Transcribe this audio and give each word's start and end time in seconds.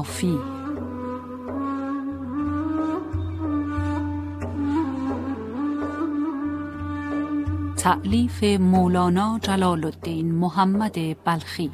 مافی 0.00 0.38
تعلیف 7.76 8.44
مولانا 8.60 9.38
جلال 9.42 9.84
الدین 9.84 10.34
محمد 10.34 10.98
بلخی. 11.24 11.70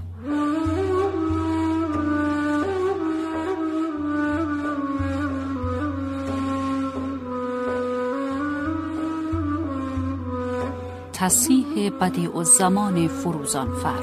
تصیح 11.12 11.90
بدیع 12.00 12.36
الزمان 12.36 13.08
فروزانفر. 13.08 14.02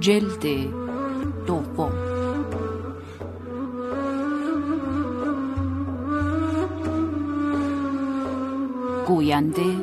جلد 0.00 0.46
دوم. 1.46 1.92
گوینده 9.06 9.76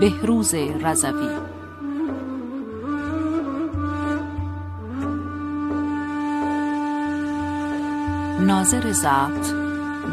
بهروز 0.00 0.54
رضوی. 0.54 1.28
ناظر 8.40 8.92
ضبط 8.92 9.54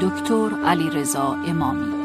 دکتر 0.02 0.50
علیرضا 0.66 1.36
امامی. 1.48 1.97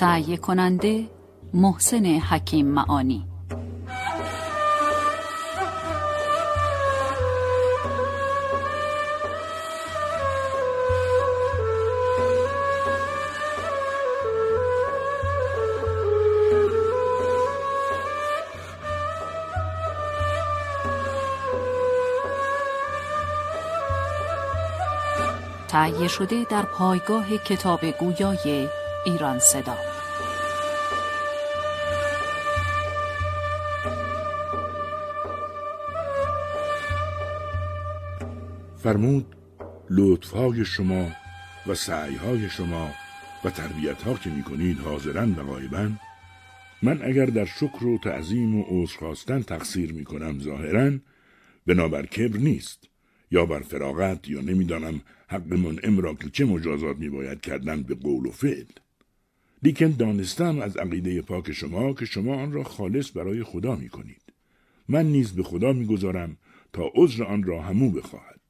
تهیه 0.00 0.36
کننده 0.36 1.06
محسن 1.54 2.04
حکیم 2.04 2.66
معانی. 2.66 3.26
تهیه 25.68 26.08
شده 26.08 26.44
در 26.50 26.62
پایگاه 26.62 27.36
کتاب 27.36 27.84
گویای 27.84 28.68
ایران 29.04 29.38
صدا. 29.38 29.76
فرمود 38.76 39.36
لطفهای 39.90 40.64
شما 40.64 41.10
و 41.66 41.74
سعیهای 41.74 42.48
شما 42.48 42.90
و 43.44 43.50
تربیت 43.50 44.02
ها 44.02 44.14
که 44.14 44.30
می 44.30 44.42
کنید 44.42 44.78
حاضرن 44.78 45.32
و 45.32 45.42
غایبن. 45.42 45.98
من 46.82 47.02
اگر 47.02 47.26
در 47.26 47.44
شکر 47.44 47.84
و 47.84 47.98
تعظیم 47.98 48.60
و 48.60 48.64
عذر 48.68 48.98
خواستن 48.98 49.42
تقصیر 49.42 49.92
می 49.92 50.04
کنم 50.04 50.40
ظاهرا 50.40 50.92
بنابر 51.66 52.06
کبر 52.06 52.38
نیست. 52.38 52.90
یا 53.30 53.46
بر 53.46 53.60
فراغت 53.60 54.28
یا 54.28 54.40
نمی‌دانم 54.40 55.00
حق 55.28 55.52
منعم 55.52 55.98
را 55.98 56.14
که 56.14 56.30
چه 56.30 56.44
مجازات 56.44 56.96
می 56.96 57.08
باید 57.08 57.40
کردن 57.40 57.82
به 57.82 57.94
قول 57.94 58.26
و 58.26 58.30
فعل. 58.30 58.64
لیکن 59.62 59.90
دانستم 59.90 60.60
از 60.60 60.76
عقیده 60.76 61.22
پاک 61.22 61.52
شما 61.52 61.92
که 61.92 62.04
شما 62.04 62.34
آن 62.34 62.52
را 62.52 62.64
خالص 62.64 63.16
برای 63.16 63.44
خدا 63.44 63.76
می 63.76 63.88
کنید. 63.88 64.22
من 64.88 65.06
نیز 65.06 65.32
به 65.32 65.42
خدا 65.42 65.72
می 65.72 65.86
گذارم 65.86 66.36
تا 66.72 66.90
عذر 66.94 67.24
آن 67.24 67.42
را 67.42 67.62
همو 67.62 67.90
بخواهد. 67.90 68.40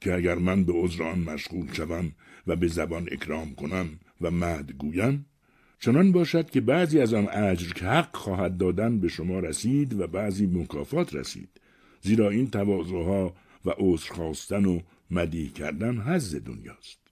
که 0.00 0.14
اگر 0.14 0.34
من 0.34 0.64
به 0.64 0.72
عذر 0.72 1.02
آن 1.02 1.18
مشغول 1.18 1.72
شوم 1.72 2.12
و 2.46 2.56
به 2.56 2.68
زبان 2.68 3.08
اکرام 3.12 3.54
کنم 3.54 3.88
و 4.20 4.30
مد 4.30 4.72
گویم 4.72 5.26
چنان 5.80 6.12
باشد 6.12 6.50
که 6.50 6.60
بعضی 6.60 7.00
از 7.00 7.14
آن 7.14 7.28
اجر 7.28 7.72
که 7.72 7.84
حق 7.84 8.16
خواهد 8.16 8.56
دادن 8.56 8.98
به 8.98 9.08
شما 9.08 9.38
رسید 9.40 10.00
و 10.00 10.06
بعضی 10.06 10.46
مکافات 10.46 11.14
رسید 11.14 11.48
زیرا 12.02 12.30
این 12.30 12.50
تواضعها 12.50 13.34
و 13.64 13.70
عذر 13.78 14.12
خواستن 14.12 14.64
و 14.64 14.80
مدیح 15.10 15.52
کردن 15.52 16.00
حز 16.00 16.36
دنیاست 16.36 17.07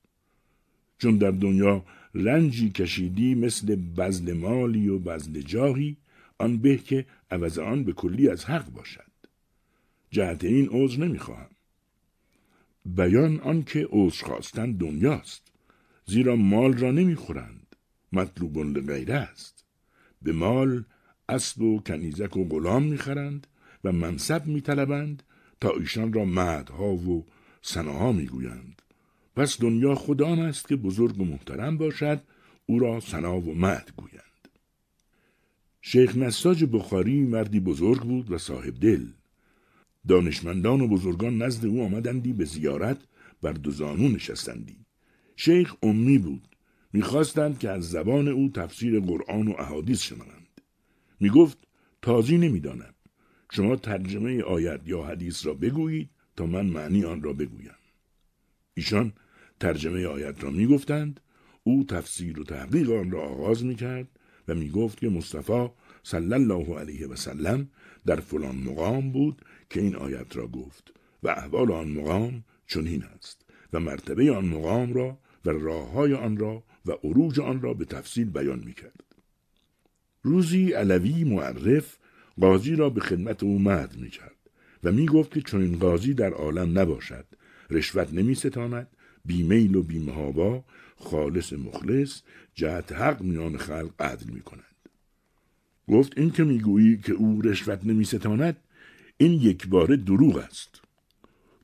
چون 0.98 1.18
در 1.18 1.30
دنیا 1.30 1.84
رنجی 2.14 2.70
کشیدی 2.70 3.34
مثل 3.34 3.74
بزل 3.74 4.32
مالی 4.32 4.88
و 4.88 4.98
بزل 4.98 5.40
جاهی 5.40 5.96
آن 6.38 6.58
به 6.58 6.76
که 6.76 7.06
عوض 7.30 7.58
آن 7.58 7.84
به 7.84 7.92
کلی 7.92 8.28
از 8.28 8.44
حق 8.44 8.70
باشد. 8.70 9.12
جهت 10.10 10.44
این 10.44 10.68
عذر 10.70 11.04
نمی‌خواهم. 11.04 11.50
بیان 12.86 13.40
آنکه 13.40 13.88
عذر 13.90 14.24
خواستن 14.24 14.72
دنیاست 14.72 15.52
زیرا 16.06 16.36
مال 16.36 16.72
را 16.72 16.90
نمی‌خورند 16.90 17.76
مطلوب 18.12 18.58
لغیره 18.58 19.14
است. 19.14 19.64
به 20.22 20.32
مال 20.32 20.84
اسب 21.28 21.62
و 21.62 21.80
کنیزک 21.80 22.36
و 22.36 22.44
غلام 22.44 22.82
می‌خرند 22.82 23.46
و 23.84 23.92
منصب 23.92 24.46
میطلبند 24.46 25.22
تا 25.60 25.70
ایشان 25.70 26.12
را 26.12 26.24
مدها 26.24 26.94
و 26.94 27.26
سناها 27.62 28.12
می‌گویند. 28.12 28.82
پس 29.36 29.60
دنیا 29.60 29.94
خدا 29.94 30.34
است 30.34 30.68
که 30.68 30.76
بزرگ 30.76 31.20
و 31.20 31.24
محترم 31.24 31.78
باشد 31.78 32.22
او 32.66 32.78
را 32.78 33.00
سنا 33.00 33.40
و 33.40 33.54
مد 33.54 33.90
گویند. 33.96 34.48
شیخ 35.82 36.16
نساج 36.16 36.64
بخاری 36.64 37.20
مردی 37.20 37.60
بزرگ 37.60 38.00
بود 38.00 38.30
و 38.30 38.38
صاحب 38.38 38.80
دل. 38.80 39.06
دانشمندان 40.08 40.80
و 40.80 40.88
بزرگان 40.88 41.42
نزد 41.42 41.66
او 41.66 41.82
آمدندی 41.84 42.32
به 42.32 42.44
زیارت 42.44 42.98
بر 43.42 43.52
دو 43.52 43.70
زانو 43.70 44.08
نشستندی. 44.08 44.76
شیخ 45.36 45.74
امی 45.82 46.18
بود. 46.18 46.48
می‌خواستند 46.92 47.58
که 47.58 47.70
از 47.70 47.90
زبان 47.90 48.28
او 48.28 48.50
تفسیر 48.54 49.00
قرآن 49.00 49.48
و 49.48 49.54
احادیث 49.58 50.02
شنوند. 50.02 50.60
می‌گفت 51.20 51.58
تازی 52.02 52.38
نمی‌دانم. 52.38 52.94
شما 53.52 53.76
ترجمه 53.76 54.42
آیت 54.42 54.80
یا 54.86 55.02
حدیث 55.02 55.46
را 55.46 55.54
بگویید 55.54 56.10
تا 56.36 56.46
من 56.46 56.66
معنی 56.66 57.04
آن 57.04 57.22
را 57.22 57.32
بگویم. 57.32 57.70
ایشان 58.74 59.12
ترجمه 59.60 60.06
آیت 60.06 60.44
را 60.44 60.50
می‌گفتند 60.50 61.20
او 61.64 61.84
تفسیر 61.84 62.40
و 62.40 62.44
تحقیق 62.44 62.90
آن 62.90 63.10
را 63.10 63.22
آغاز 63.22 63.64
می‌کرد 63.64 64.08
و 64.48 64.54
می‌گفت 64.54 64.98
که 64.98 65.08
مصطفی 65.08 65.68
صلی 66.02 66.34
الله 66.34 66.78
علیه 66.78 67.06
و 67.06 67.16
سلم 67.16 67.68
در 68.06 68.20
فلان 68.20 68.56
مقام 68.56 69.12
بود 69.12 69.42
که 69.70 69.80
این 69.80 69.96
آیت 69.96 70.36
را 70.36 70.46
گفت 70.46 70.92
و 71.22 71.28
احوال 71.28 71.72
آن 71.72 71.88
مقام 71.88 72.44
چنین 72.66 73.04
است 73.04 73.44
و 73.72 73.80
مرتبه 73.80 74.32
آن 74.32 74.44
مقام 74.44 74.92
را 74.92 75.18
و 75.44 75.50
راه 75.50 75.90
های 75.90 76.14
آن 76.14 76.36
را 76.36 76.62
و 76.86 76.92
عروج 76.92 77.40
آن 77.40 77.62
را 77.62 77.74
به 77.74 77.84
تفصیل 77.84 78.30
بیان 78.30 78.62
می 78.64 78.72
کرد. 78.72 79.04
روزی 80.22 80.72
علوی 80.72 81.24
معرف 81.24 81.98
قاضی 82.40 82.76
را 82.76 82.90
به 82.90 83.00
خدمت 83.00 83.42
او 83.42 83.58
می 83.98 84.10
کرد 84.10 84.36
و 84.84 84.92
می 84.92 85.06
گفت 85.06 85.34
که 85.34 85.40
چون 85.40 85.62
این 85.62 85.78
قاضی 85.78 86.14
در 86.14 86.32
عالم 86.32 86.78
نباشد 86.78 87.26
رشوت 87.70 88.12
نمی 88.12 88.34
ستاند 88.34 88.95
بیمیل 89.26 89.76
و 89.76 89.82
بیمهابا 89.82 90.64
خالص 90.96 91.52
مخلص 91.52 92.22
جهت 92.54 92.92
حق 92.92 93.22
میان 93.22 93.56
خلق 93.56 93.90
عدل 93.98 94.30
می 94.30 94.40
کند. 94.40 94.62
گفت 95.88 96.18
این 96.18 96.30
که 96.30 96.44
می‌گویی 96.44 96.98
که 96.98 97.12
او 97.12 97.42
رشوت 97.42 97.84
نمی 97.84 98.04
ستاند 98.04 98.56
این 99.16 99.32
یک 99.32 99.68
بار 99.68 99.96
دروغ 99.96 100.36
است 100.36 100.80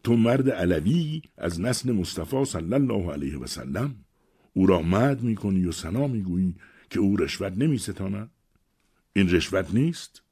تو 0.04 0.16
مرد 0.16 0.50
علوی 0.50 1.22
از 1.38 1.60
نسل 1.60 1.92
مصطفی 1.92 2.44
صلی 2.44 2.74
الله 2.74 3.12
علیه 3.12 3.38
و 3.38 3.46
سلم 3.46 3.94
او 4.54 4.66
را 4.66 4.82
مد 4.82 5.22
می‌کنی 5.22 5.64
و 5.64 5.72
سنا 5.72 6.06
می‌گویی 6.06 6.54
که 6.90 7.00
او 7.00 7.16
رشوت 7.16 7.52
نمی 7.56 7.78
ستاند؟ 7.78 8.30
این 9.12 9.30
رشوت 9.30 9.74
نیست 9.74 10.22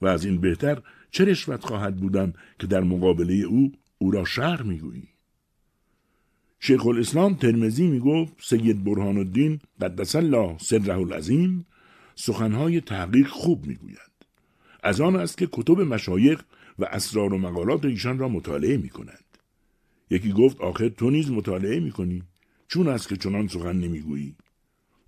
و 0.00 0.06
از 0.06 0.24
این 0.24 0.40
بهتر 0.40 0.82
چه 1.10 1.24
رشوت 1.24 1.64
خواهد 1.64 1.96
بودن 1.96 2.32
که 2.58 2.66
در 2.66 2.80
مقابله 2.80 3.34
او 3.34 3.72
او 3.98 4.10
را 4.10 4.24
شهر 4.24 4.62
می‌گویی 4.62 5.08
شیخ 6.62 6.86
الاسلام 6.86 7.34
ترمزی 7.34 7.86
می‌گفت 7.86 8.32
سید 8.40 8.84
برهان 8.84 9.18
الدین 9.18 9.60
قدس 9.80 10.16
الله 10.16 10.58
سره 10.58 10.98
العظیم 10.98 11.66
سخنهای 12.14 12.80
تحقیق 12.80 13.26
خوب 13.26 13.66
می‌گوید. 13.66 14.10
از 14.82 15.00
آن 15.00 15.16
است 15.16 15.38
که 15.38 15.48
کتب 15.52 15.80
مشایخ 15.80 16.42
و 16.78 16.84
اسرار 16.84 17.34
و 17.34 17.38
مقالات 17.38 17.84
ایشان 17.84 18.18
را 18.18 18.28
مطالعه 18.28 18.76
می 18.76 18.88
کند. 18.88 19.24
یکی 20.10 20.32
گفت 20.32 20.60
آخر 20.60 20.88
تو 20.88 21.10
نیز 21.10 21.30
مطالعه 21.30 21.80
می 21.80 21.90
کنی 21.90 22.22
چون 22.68 22.88
است 22.88 23.08
که 23.08 23.16
چنان 23.16 23.48
سخن 23.48 23.76
نمی‌گویی؟ 23.76 24.36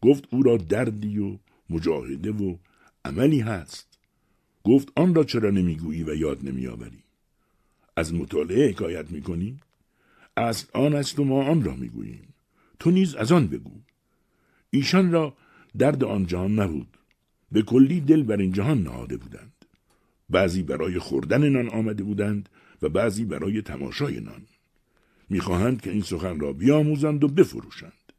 گفت 0.01 0.25
او 0.31 0.43
را 0.43 0.57
دردی 0.57 1.19
و 1.19 1.39
مجاهده 1.71 2.33
و 2.33 2.57
عملی 3.05 3.41
هست. 3.41 3.99
گفت 4.65 4.93
آن 4.97 5.15
را 5.15 5.25
چرا 5.25 5.51
نمی‌گویی 5.51 6.03
و 6.03 6.15
یاد 6.15 6.49
نمیآوری؟ 6.49 7.03
از 7.97 8.15
مطالعه 8.15 8.71
حکایت 8.71 9.11
می‌کنی؟ 9.11 9.61
اصل 10.37 10.67
آن 10.73 10.95
است 10.95 11.19
و 11.19 11.25
ما 11.25 11.45
آن 11.45 11.65
را 11.65 11.75
می‌گوییم. 11.75 12.35
تو 12.79 12.91
نیز 12.91 13.15
از 13.15 13.33
آن 13.33 13.47
بگو. 13.47 13.81
ایشان 14.71 15.13
را 15.13 15.37
درد 15.79 16.05
آن 16.05 16.27
جهان 16.27 16.59
نبود. 16.59 16.99
به 17.53 17.63
کلی 17.63 18.01
دل 18.01 18.23
بر 18.23 18.37
این 18.37 18.53
جهان 18.53 18.83
نهاده 18.83 19.17
بودند. 19.17 19.53
بعضی 20.31 20.63
برای 20.63 20.99
خوردن 20.99 21.49
نان 21.49 21.69
آمده 21.69 22.05
بودند 22.05 22.49
و 22.83 22.89
بعضی 22.89 23.25
برای 23.25 23.63
تماشای 23.63 24.21
نان. 24.21 24.47
می‌خواهند 25.31 25.81
که 25.81 25.91
این 25.91 26.03
سخن 26.03 26.41
را 26.41 26.53
بیاموزند 26.53 27.25
و 27.25 27.29
بفروشند. 27.29 28.13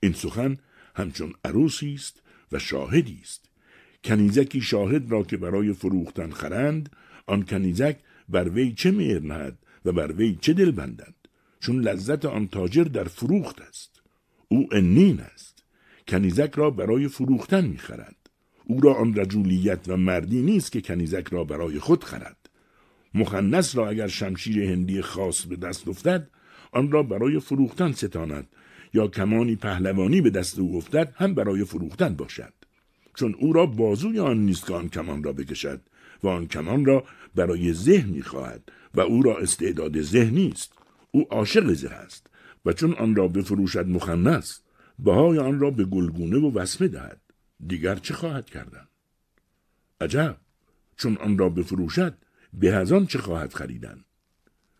این 0.00 0.12
سخن 0.12 0.56
همچون 0.96 1.32
عروسی 1.44 1.94
است 1.94 2.22
و 2.52 2.58
شاهدی 2.58 3.18
است. 3.22 3.50
کنیزکی 4.04 4.60
شاهد 4.60 5.10
را 5.10 5.22
که 5.22 5.36
برای 5.36 5.72
فروختن 5.72 6.30
خرند 6.30 6.90
آن 7.26 7.42
کنیزک 7.42 7.96
بر 8.28 8.48
وی 8.48 8.72
چه 8.72 8.90
مهر 8.90 9.52
و 9.84 9.92
بر 9.92 10.12
وی 10.12 10.38
چه 10.40 10.52
دل 10.52 10.70
بندند 10.70 11.23
چون 11.64 11.80
لذت 11.80 12.24
آن 12.24 12.48
تاجر 12.48 12.84
در 12.84 13.04
فروخت 13.04 13.60
است. 13.60 14.02
او 14.48 14.68
انین 14.72 15.20
است 15.20 15.64
کنیزک 16.08 16.52
را 16.54 16.70
برای 16.70 17.08
فروختن 17.08 17.64
می‌خرد. 17.64 18.16
او 18.64 18.80
را 18.80 18.94
آن 18.94 19.14
رجولیت 19.14 19.88
و 19.88 19.96
مردی 19.96 20.42
نیست 20.42 20.72
که 20.72 20.80
کنیزک 20.80 21.24
را 21.30 21.44
برای 21.44 21.78
خود 21.78 22.04
خرد. 22.04 22.50
مخنس 23.14 23.76
را 23.76 23.88
اگر 23.88 24.06
شمشیر 24.06 24.70
هندی 24.70 25.02
خاص 25.02 25.42
به 25.46 25.56
دست 25.56 25.88
افتد 25.88 26.30
آن 26.72 26.92
را 26.92 27.02
برای 27.02 27.40
فروختن 27.40 27.92
ستاند 27.92 28.46
یا 28.94 29.08
کمانی 29.08 29.56
پهلوانی 29.56 30.20
به 30.20 30.30
دست 30.30 30.58
او 30.58 30.76
افتد 30.76 31.12
هم 31.16 31.34
برای 31.34 31.64
فروختن 31.64 32.16
باشد. 32.16 32.52
چون 33.16 33.34
او 33.38 33.52
را 33.52 33.66
بازوی 33.66 34.20
آن 34.20 34.38
نیست 34.38 34.66
که 34.66 34.74
آن 34.74 34.88
کمان 34.88 35.22
را 35.22 35.32
بکشد 35.32 35.80
و 36.22 36.28
آن 36.28 36.46
کمان 36.46 36.84
را 36.84 37.04
برای 37.34 37.72
ذهن 37.72 38.10
می‌خواهد 38.10 38.72
و 38.94 39.00
او 39.00 39.22
را 39.22 39.38
استعداد 39.38 40.02
ذهن 40.02 40.34
نیست 40.34 40.73
او 41.14 41.26
عاشق 41.30 41.72
زه 41.72 41.90
است 41.90 42.26
و 42.66 42.72
چون 42.72 42.94
آن 42.94 43.14
را 43.14 43.28
بفروشد 43.28 43.86
مخنس 43.88 44.60
بهای 44.98 45.38
آن 45.38 45.60
را 45.60 45.70
به 45.70 45.84
گلگونه 45.84 46.36
و 46.36 46.58
وسمه 46.58 46.88
دهد. 46.88 47.20
دیگر 47.66 47.96
چه 47.96 48.14
خواهد 48.14 48.50
کردن؟ 48.50 48.88
عجب! 50.00 50.36
چون 50.96 51.16
آن 51.16 51.38
را 51.38 51.48
بفروشد 51.48 52.18
به 52.52 52.72
از 52.72 52.92
آن 52.92 53.06
چه 53.06 53.18
خواهد 53.18 53.54
خریدن؟ 53.54 54.04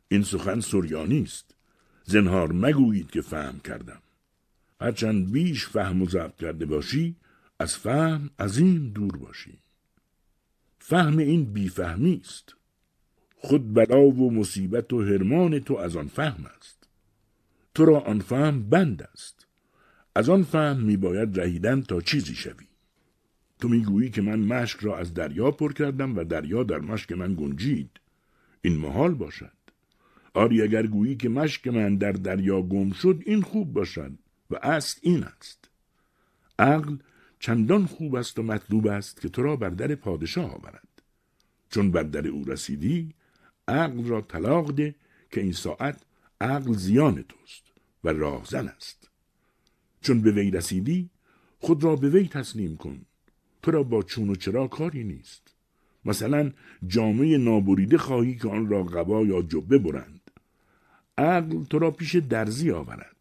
این 0.09 0.23
سخن 0.23 0.61
سریانی 0.61 1.23
است. 1.23 1.55
زنهار 2.05 2.53
مگویید 2.53 3.11
که 3.11 3.21
فهم 3.21 3.59
کردم. 3.59 4.03
هرچند 4.81 5.33
بیش 5.33 5.67
فهم 5.67 6.03
و 6.03 6.09
ضبط 6.09 6.37
کرده 6.37 6.67
باشی 6.67 7.17
از 7.59 7.77
فهم 7.77 8.31
عظیم 8.39 8.91
دور 8.91 9.17
باشی. 9.17 9.59
فهم 10.79 11.19
این 11.19 11.45
بیفهمی 11.53 12.21
است. 12.25 12.55
خود 13.45 13.75
بلا 13.75 14.01
و 14.01 14.33
مصیبت 14.33 14.93
و 14.93 15.03
هرمان 15.03 15.59
تو 15.59 15.77
از 15.77 15.97
آن 15.97 16.07
فهم 16.07 16.47
است. 16.57 16.89
تو 17.75 17.85
را 17.85 18.01
آن 18.01 18.21
فهم 18.21 18.63
بند 18.63 19.03
است. 19.03 19.47
از 20.15 20.29
آن 20.29 20.43
فهم 20.43 20.81
می 20.81 20.97
باید 20.97 21.41
رهیدن 21.41 21.83
تا 21.83 22.01
چیزی 22.01 22.35
شوی. 22.35 22.67
تو 23.61 23.69
می‌گویی 23.69 24.11
که 24.11 24.23
من 24.23 24.39
مشک 24.39 24.81
را 24.81 24.99
از 24.99 25.15
دریا 25.15 25.51
پر 25.51 25.73
کردم 25.73 26.19
و 26.19 26.25
دریا 26.25 26.63
در 26.63 26.79
مشک 26.79 27.13
من 27.13 27.35
گنجید. 27.35 27.91
این 28.63 28.79
محال 28.79 29.15
باشد. 29.15 29.53
آری 30.35 30.63
اگر 30.63 30.87
گویی 30.87 31.17
که 31.17 31.29
مشک 31.29 31.67
من 31.67 31.97
در 31.97 32.13
دریا 32.13 32.63
گم 32.63 32.93
شد 32.93 33.23
این 33.27 33.43
خوب 33.43 33.73
باشد 33.73 34.13
و 34.51 34.57
اصل 34.63 35.01
این 35.03 35.25
است. 35.25 35.71
عقل 36.59 36.97
چندان 37.39 37.87
خوب 37.87 38.15
است 38.15 38.39
و 38.39 38.43
مطلوب 38.43 38.87
است 38.87 39.21
که 39.21 39.29
تو 39.29 39.43
را 39.43 39.57
بر 39.57 39.71
در 39.71 39.95
پادشاه 39.95 40.55
آورد. 40.55 40.89
چون 41.71 41.91
بر 41.91 42.03
در 42.03 42.29
او 42.29 42.45
رسیدی 42.45 43.15
عقل 43.69 44.05
را 44.05 44.21
طلاق 44.21 44.71
ده 44.71 44.95
که 45.31 45.41
این 45.41 45.53
ساعت 45.53 46.03
عقل 46.41 46.73
زیان 46.73 47.25
توست 47.29 47.63
و 48.05 48.09
راهزن 48.09 48.69
است. 48.69 49.09
چون 50.01 50.21
به 50.21 50.33
وی 50.33 50.51
رسیدی 50.51 51.11
خود 51.59 51.85
را 51.85 51.97
به 51.97 52.09
وی 52.09 52.29
تسلیم 52.29 52.77
کن. 52.77 53.01
تو 53.63 53.71
را 53.71 53.83
با 53.83 54.03
چون 54.03 54.31
و 54.31 54.35
چرا 54.35 54.67
کاری 54.67 55.05
نیست. 55.05 55.55
مثلا 56.05 56.53
جامعه 56.87 57.39
نابریده 57.39 57.99
خواهی 57.99 58.35
که 58.37 58.49
آن 58.49 58.69
را 58.69 58.85
قبا 58.85 59.25
یا 59.25 59.43
جبه 59.43 59.79
برند. 59.79 60.31
عقل 61.19 61.65
تو 61.65 61.79
را 61.79 61.91
پیش 61.91 62.17
درزی 62.17 62.71
آورد. 62.71 63.17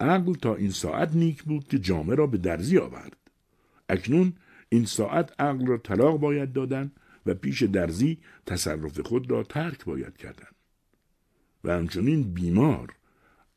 عقل 0.00 0.34
تا 0.34 0.54
این 0.54 0.70
ساعت 0.70 1.14
نیک 1.14 1.42
بود 1.42 1.68
که 1.68 1.78
جامعه 1.78 2.16
را 2.16 2.26
به 2.26 2.38
درزی 2.38 2.78
آورد. 2.78 3.16
اکنون 3.88 4.32
این 4.68 4.84
ساعت 4.84 5.40
عقل 5.40 5.66
را 5.66 5.76
طلاق 5.76 6.20
باید 6.20 6.52
دادن 6.52 6.92
و 7.26 7.34
پیش 7.34 7.62
درزی 7.62 8.18
تصرف 8.46 9.00
خود 9.00 9.30
را 9.30 9.42
ترک 9.42 9.84
باید 9.84 10.16
کردن. 10.16 10.48
و 11.64 11.72
همچنین 11.72 12.22
بیمار 12.34 12.94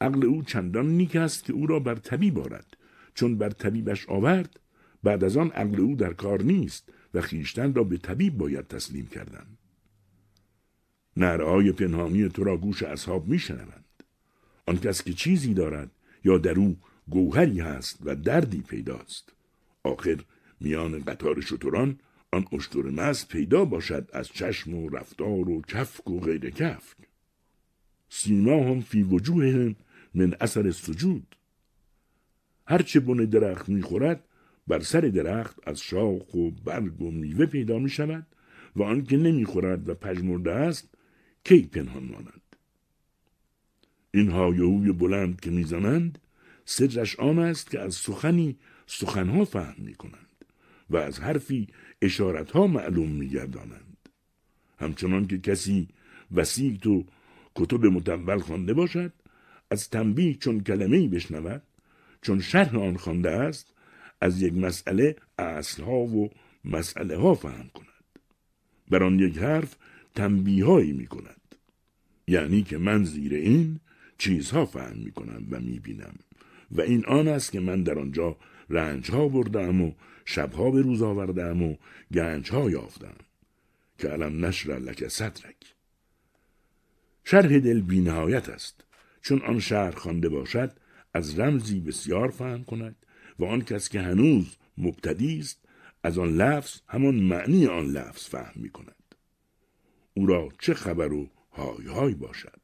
عقل 0.01 0.25
او 0.25 0.43
چندان 0.43 0.87
نیک 0.87 1.15
است 1.15 1.43
که 1.43 1.53
او 1.53 1.67
را 1.67 1.79
بر 1.79 1.95
طبیب 1.95 2.39
آرد. 2.39 2.77
چون 3.13 3.37
بر 3.37 3.49
طبیبش 3.49 4.09
آورد 4.09 4.59
بعد 5.03 5.23
از 5.23 5.37
آن 5.37 5.51
عقل 5.51 5.79
او 5.81 5.95
در 5.95 6.13
کار 6.13 6.41
نیست 6.41 6.89
و 7.13 7.21
خیشتن 7.21 7.73
را 7.73 7.83
به 7.83 7.97
طبیب 7.97 8.37
باید 8.37 8.67
تسلیم 8.67 9.07
کردن. 9.07 9.47
نرهای 11.17 11.71
پنهانی 11.71 12.29
تو 12.29 12.43
را 12.43 12.57
گوش 12.57 12.83
اصحاب 12.83 13.27
میشنوند 13.27 13.85
آن 14.65 14.77
کس 14.77 15.03
که 15.03 15.13
چیزی 15.13 15.53
دارد 15.53 15.91
یا 16.25 16.37
در 16.37 16.59
او 16.59 16.77
گوهری 17.09 17.59
هست 17.59 17.99
و 18.05 18.15
دردی 18.15 18.61
پیداست. 18.61 19.33
آخر 19.83 20.19
میان 20.59 20.99
قطار 20.99 21.41
شتران 21.41 21.99
آن 22.31 22.45
اشتر 22.51 22.81
مز 22.81 23.27
پیدا 23.27 23.65
باشد 23.65 24.09
از 24.13 24.27
چشم 24.27 24.73
و 24.73 24.89
رفتار 24.89 25.49
و 25.49 25.61
کفک 25.61 26.09
و 26.09 26.19
غیر 26.19 26.49
کفک. 26.49 26.97
سیما 28.09 28.69
هم 28.69 28.81
فی 28.81 29.03
وجوههم 29.03 29.75
من 30.13 30.33
اثر 30.41 30.71
سجود. 30.71 31.35
هرچه 32.67 32.99
بن 32.99 33.25
درخت 33.25 33.69
می‌خورد 33.69 34.23
بر 34.67 34.79
سر 34.79 35.01
درخت 35.01 35.67
از 35.67 35.81
شاخ 35.81 36.33
و 36.33 36.51
برگ 36.51 37.01
و 37.01 37.11
میوه 37.11 37.45
پیدا 37.45 37.79
می 37.79 37.89
شود 37.89 38.27
و 38.75 38.83
آنکه 38.83 39.17
نمی‌خورد 39.17 39.89
و 39.89 39.93
پژمرده 39.93 40.51
است 40.51 40.89
کی 41.43 41.61
پنهان 41.61 42.03
ماند؟ 42.03 42.41
این 44.13 44.29
هایهوی 44.31 44.91
بلند 44.91 45.39
که 45.39 45.51
می‌زنند 45.51 46.19
سرش 46.65 47.19
آن 47.19 47.39
است 47.39 47.71
که 47.71 47.79
از 47.79 47.95
سخنی 47.95 48.57
سخنها 48.87 49.45
فهم 49.45 49.75
می 49.77 49.95
کنند 49.95 50.45
و 50.89 50.97
از 50.97 51.19
حرفی 51.19 51.67
اشارتها 52.01 52.67
معلوم 52.67 53.09
می 53.09 53.29
گردانند. 53.29 54.09
همچنان 54.79 55.27
که 55.27 55.37
کسی 55.37 55.87
وسیعت 56.31 56.87
و 56.87 57.05
کتب 57.55 57.85
متول 57.85 58.39
خوانده 58.39 58.73
باشد 58.73 59.13
از 59.71 59.89
تنبیه 59.89 60.33
چون 60.33 60.63
کلمه‌ای 60.63 61.07
بشنود 61.07 61.63
چون 62.21 62.39
شرح 62.39 62.75
آن 62.75 62.97
خوانده 62.97 63.31
است 63.31 63.73
از 64.21 64.41
یک 64.41 64.53
مسئله 64.53 65.15
اصلها 65.37 65.99
و 65.99 66.29
مسئله 66.65 67.17
ها 67.17 67.35
فهم 67.35 67.69
کند. 67.73 67.87
بر 68.89 69.03
آن 69.03 69.19
یک 69.19 69.37
حرف 69.37 69.75
تنبیههایی 70.15 70.91
می 70.91 71.07
کند 71.07 71.55
یعنی 72.27 72.63
که 72.63 72.77
من 72.77 73.03
زیر 73.03 73.33
این 73.33 73.79
چیزها 74.17 74.65
فهم 74.65 74.97
می 74.97 75.11
کنم 75.11 75.47
و 75.51 75.59
می 75.59 75.79
بینم 75.79 76.15
و 76.71 76.81
این 76.81 77.05
آن 77.05 77.27
است 77.27 77.51
که 77.51 77.59
من 77.59 77.83
در 77.83 77.99
آنجا 77.99 78.37
رنج 78.69 79.11
ها 79.11 79.27
بردم 79.27 79.81
و 79.81 79.91
شبها 80.29 80.71
به 80.71 80.81
روز 80.81 81.01
آوردم 81.01 81.63
و 81.63 81.75
گنج 82.13 82.51
ها 82.51 82.69
یافتم. 82.69 83.15
که 83.97 84.07
علم 84.07 84.45
نشر 84.45 84.79
لک 84.79 85.07
صدرک. 85.07 85.75
شرح 87.23 87.59
دل 87.59 87.81
بینهایت 87.81 88.49
است. 88.49 88.83
چون 89.21 89.41
آن 89.41 89.59
شهر 89.59 89.91
خوانده 89.91 90.29
باشد 90.29 90.71
از 91.13 91.39
رمزی 91.39 91.79
بسیار 91.79 92.29
فهم 92.29 92.63
کند 92.63 92.95
و 93.39 93.45
آن 93.45 93.61
کس 93.61 93.89
که 93.89 94.01
هنوز 94.01 94.57
مبتدی 94.77 95.39
است 95.39 95.59
از 96.03 96.17
آن 96.17 96.37
لفظ 96.37 96.79
همان 96.87 97.15
معنی 97.15 97.67
آن 97.67 97.85
لفظ 97.85 98.25
فهم 98.27 98.53
می 98.55 98.69
کند 98.69 99.15
او 100.13 100.25
را 100.25 100.49
چه 100.59 100.73
خبر 100.73 101.13
و 101.13 101.29
های 101.51 101.87
های 101.87 102.13
باشد. 102.13 102.61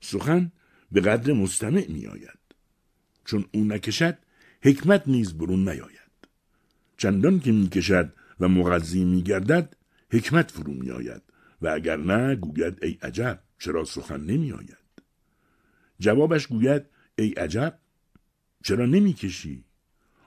سخن 0.00 0.52
به 0.92 1.00
قدر 1.00 1.32
مستمع 1.32 1.86
می 1.88 2.06
آید 2.06 2.38
چون 3.24 3.44
او 3.52 3.64
نکشد 3.64 4.18
حکمت 4.62 5.08
نیز 5.08 5.38
برون 5.38 5.68
نیاید. 5.68 5.99
چندان 7.00 7.40
که 7.40 7.52
می 7.52 7.68
کشد 7.68 8.12
و 8.40 8.48
مغذی 8.48 9.04
می 9.04 9.22
گردد 9.22 9.76
حکمت 10.10 10.50
فرو 10.50 10.72
می 10.72 10.90
آید 10.90 11.22
و 11.62 11.68
اگر 11.68 11.96
نه 11.96 12.36
گوید 12.36 12.84
ای 12.84 12.98
عجب 13.02 13.40
چرا 13.58 13.84
سخن 13.84 14.20
نمی 14.20 14.52
آید 14.52 14.76
جوابش 15.98 16.46
گوید 16.46 16.82
ای 17.18 17.30
عجب 17.30 17.78
چرا 18.64 18.86
نمی 18.86 19.12
کشی 19.12 19.64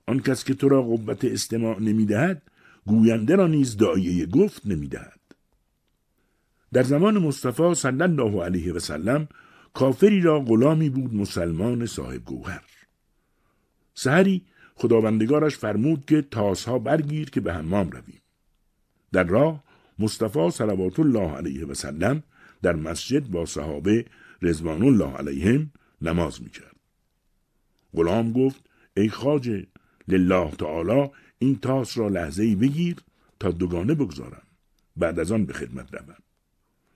آن 0.08 0.20
کس 0.20 0.44
که 0.44 0.54
تو 0.54 0.70
را 0.70 0.82
قوت 0.82 1.26
استماع 1.26 1.80
نمی 1.80 2.06
دهد 2.06 2.42
گوینده 2.86 3.36
را 3.36 3.48
نیز 3.48 3.78
دایه 3.78 4.26
گفت 4.26 4.68
نمی 4.68 4.88
دهد 4.88 5.20
در 6.74 6.84
زمان 6.84 7.18
مصطفی 7.18 7.76
صلی 7.76 8.02
الله 8.02 8.44
علیه 8.44 8.74
و 8.74 8.80
سلم 8.80 9.28
کافری 9.74 10.22
را 10.22 10.40
غلامی 10.40 10.90
بود 10.90 11.14
مسلمان 11.14 11.86
صاحب 11.86 12.26
گوهر. 12.26 12.64
سحری 13.94 14.46
خداوندگارش 14.76 15.58
فرمود 15.58 16.06
که 16.06 16.22
تاسها 16.22 16.80
برگیر 16.80 17.30
که 17.30 17.42
به 17.42 17.54
حمام 17.54 17.90
رویم. 17.90 18.22
در 19.12 19.24
راه 19.24 19.64
مصطفی 20.00 20.52
صلوات 20.52 21.00
الله 21.00 21.32
علیه 21.32 21.66
و 21.66 21.74
سلم 21.74 22.24
در 22.62 22.76
مسجد 22.76 23.28
با 23.28 23.46
صحابه 23.46 24.06
رضوان 24.42 24.84
الله 24.84 25.14
علیهم 25.18 25.72
نماز 26.02 26.42
می‌کرد. 26.42 26.76
غلام 27.96 28.32
گفت 28.32 28.70
ای 28.98 29.10
خاجه 29.10 29.68
لله 30.08 30.52
تعالی 30.52 31.10
این 31.40 31.60
تاس 31.60 31.98
را 31.98 32.08
لحظه 32.08 32.44
ای 32.44 32.56
بگیر 32.56 32.96
تا 33.40 33.52
دوگانه 33.52 33.96
بگذارم. 33.96 34.48
بعد 34.98 35.20
از 35.20 35.32
آن 35.32 35.46
به 35.46 35.54
خدمت 35.54 35.94
روم. 35.94 36.16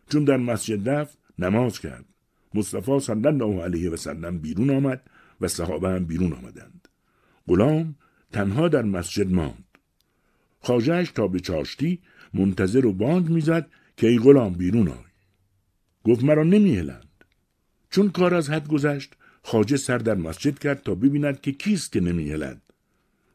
چون 0.09 0.23
در 0.23 0.37
مسجد 0.37 0.89
رفت 0.89 1.17
نماز 1.39 1.79
کرد. 1.79 2.05
مصطفی 2.53 2.99
صلی 2.99 3.27
الله 3.27 3.63
علیه 3.63 3.89
و 3.89 3.95
سلم 3.95 4.39
بیرون 4.39 4.69
آمد 4.69 5.01
و 5.41 5.47
صحابه 5.47 5.89
هم 5.89 6.05
بیرون 6.05 6.33
آمدند. 6.33 6.76
غلام 7.47 7.95
تنها 8.31 8.67
در 8.67 8.81
مسجد 8.81 9.31
ماند. 9.31 9.63
خواجه‌ش 10.61 11.11
تا 11.11 11.27
به 11.27 11.39
چاشتی 11.39 11.99
منتظر 12.33 12.85
و 12.85 12.93
بانگ 12.93 13.29
می‌زد 13.29 13.67
که 13.97 14.07
ای 14.07 14.19
غلام 14.19 14.53
بیرون 14.53 14.87
آی. 14.87 15.07
گفت 16.03 16.23
مرا 16.23 16.43
نمیهلند. 16.43 17.07
چون 17.89 18.09
کار 18.09 18.33
از 18.35 18.49
حد 18.49 18.67
گذشت 18.67 19.13
خواجه 19.43 19.77
سر 19.77 19.97
در 19.97 20.15
مسجد 20.15 20.59
کرد 20.59 20.83
تا 20.83 20.95
ببیند 20.95 21.41
که 21.41 21.51
کیست 21.51 21.91
که 21.91 21.99
نمیهلد. 21.99 22.61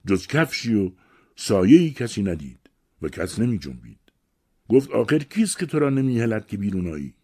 جز 0.06 0.26
کفشی 0.26 0.74
و 0.74 0.90
سایهی 1.36 1.90
کسی 1.90 2.22
ندید 2.22 2.58
و 3.02 3.08
کس 3.08 3.38
نمی 3.38 3.58
جنبید. 3.58 3.98
گفت 4.68 4.90
آخر 4.90 5.18
کیست 5.18 5.58
که 5.58 5.66
تو 5.66 5.78
را 5.78 5.90
نمیهلد 5.90 6.46
که 6.46 6.56
بیرون 6.56 6.92
آیی؟ 6.92 7.14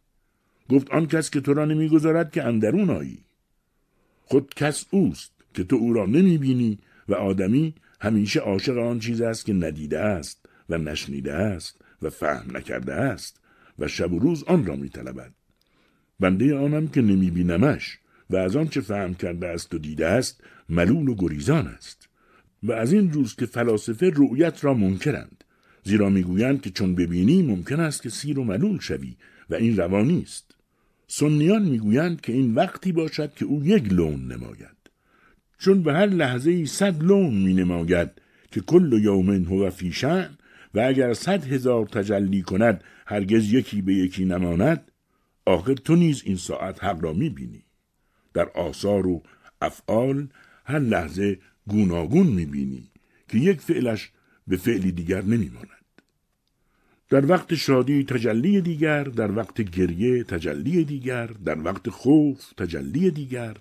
گفت 0.68 0.90
آن 0.90 1.06
کس 1.06 1.30
که 1.30 1.40
تو 1.40 1.54
را 1.54 1.64
نمی‌گذارد 1.64 2.32
که 2.32 2.44
اندرون 2.44 2.90
آیی. 2.90 3.18
خود 4.24 4.54
کس 4.54 4.86
اوست. 4.90 5.37
که 5.58 5.64
تو 5.64 5.76
او 5.76 5.92
را 5.92 6.06
نمی 6.06 6.38
بینی 6.38 6.78
و 7.08 7.14
آدمی 7.14 7.74
همیشه 8.00 8.40
عاشق 8.40 8.78
آن 8.78 8.98
چیز 8.98 9.20
است 9.20 9.46
که 9.46 9.52
ندیده 9.52 10.00
است 10.00 10.46
و 10.68 10.78
نشنیده 10.78 11.34
است 11.34 11.80
و 12.02 12.10
فهم 12.10 12.56
نکرده 12.56 12.94
است 12.94 13.40
و 13.78 13.88
شب 13.88 14.12
و 14.12 14.18
روز 14.18 14.44
آن 14.44 14.66
را 14.66 14.76
می 14.76 14.88
طلبد. 14.88 15.32
بنده 16.20 16.56
آنم 16.56 16.88
که 16.88 17.02
نمی 17.02 17.30
بینمش 17.30 17.98
و 18.30 18.36
از 18.36 18.56
آنچه 18.56 18.80
فهم 18.80 19.14
کرده 19.14 19.46
است 19.46 19.74
و 19.74 19.78
دیده 19.78 20.06
است 20.06 20.44
ملول 20.68 21.08
و 21.08 21.14
گریزان 21.14 21.66
است. 21.66 22.08
و 22.62 22.72
از 22.72 22.92
این 22.92 23.12
روز 23.12 23.36
که 23.36 23.46
فلاسفه 23.46 24.10
رؤیت 24.14 24.64
را 24.64 24.74
منکرند 24.74 25.44
زیرا 25.84 26.08
می‌گویند 26.10 26.60
که 26.60 26.70
چون 26.70 26.94
ببینی 26.94 27.42
ممکن 27.42 27.80
است 27.80 28.02
که 28.02 28.08
سیر 28.08 28.38
و 28.38 28.44
ملول 28.44 28.78
شوی 28.78 29.16
و 29.50 29.54
این 29.54 29.76
روانی 29.76 30.22
است 30.22 30.54
سنیان 31.06 31.62
می‌گویند 31.62 32.20
که 32.20 32.32
این 32.32 32.54
وقتی 32.54 32.92
باشد 32.92 33.34
که 33.34 33.44
او 33.44 33.64
یک 33.64 33.92
لون 33.92 34.32
نماید. 34.32 34.77
چون 35.58 35.82
به 35.82 35.92
هر 35.92 36.06
لحظه 36.06 36.50
ای 36.50 36.66
صد 36.66 37.02
لون 37.02 37.34
می 37.34 37.54
نماید 37.54 38.10
که 38.50 38.60
کل 38.60 38.92
یوم 39.02 39.30
هو 39.30 39.70
فی 39.70 39.92
شأن 39.92 40.30
و 40.74 40.80
اگر 40.80 41.14
صد 41.14 41.44
هزار 41.44 41.86
تجلی 41.86 42.42
کند 42.42 42.84
هرگز 43.06 43.52
یکی 43.52 43.82
به 43.82 43.94
یکی 43.94 44.24
نماند 44.24 44.92
آخر 45.46 45.74
تو 45.74 45.96
نیز 45.96 46.22
این 46.24 46.36
ساعت 46.36 46.84
حق 46.84 47.04
را 47.04 47.12
می 47.12 47.30
بینی. 47.30 47.62
در 48.34 48.48
آثار 48.48 49.06
و 49.06 49.22
افعال 49.62 50.28
هر 50.64 50.78
لحظه 50.78 51.38
گوناگون 51.66 52.26
می 52.26 52.46
بینی 52.46 52.90
که 53.28 53.38
یک 53.38 53.60
فعلش 53.60 54.10
به 54.48 54.56
فعلی 54.56 54.92
دیگر 54.92 55.22
نمی 55.22 55.48
ماند. 55.48 55.68
در 57.10 57.26
وقت 57.26 57.54
شادی 57.54 58.04
تجلی 58.04 58.60
دیگر 58.60 59.04
در 59.04 59.36
وقت 59.36 59.60
گریه 59.60 60.24
تجلی 60.24 60.84
دیگر 60.84 61.26
در 61.26 61.58
وقت 61.58 61.90
خوف 61.90 62.52
تجلی 62.52 63.10
دیگر 63.10 63.56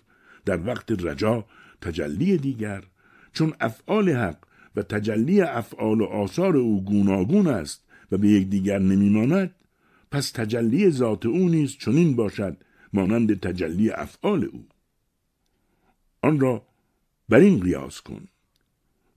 در 0.46 0.68
وقت 0.68 0.92
رجا 0.92 1.46
تجلی 1.82 2.38
دیگر 2.38 2.84
چون 3.34 3.54
افعال 3.60 4.10
حق 4.10 4.38
و 4.76 4.82
تجلی 4.82 5.42
افعال 5.42 6.02
و 6.02 6.06
آثار 6.06 6.58
او 6.58 6.84
گوناگون 6.84 7.48
است 7.48 7.84
و 8.12 8.18
به 8.18 8.28
یکدیگر 8.28 8.80
نمیماند 8.80 9.56
پس 10.12 10.32
تجلی 10.32 10.92
ذات 10.92 11.26
او 11.26 11.50
نیز 11.50 11.78
چنین 11.78 12.16
باشد 12.16 12.58
مانند 12.94 13.40
تجلی 13.40 13.90
افعال 13.90 14.44
او. 14.44 14.66
آن 16.22 16.40
را 16.40 16.66
بر 17.30 17.40
این 17.40 17.60
قیاس 17.60 18.02
کن. 18.02 18.28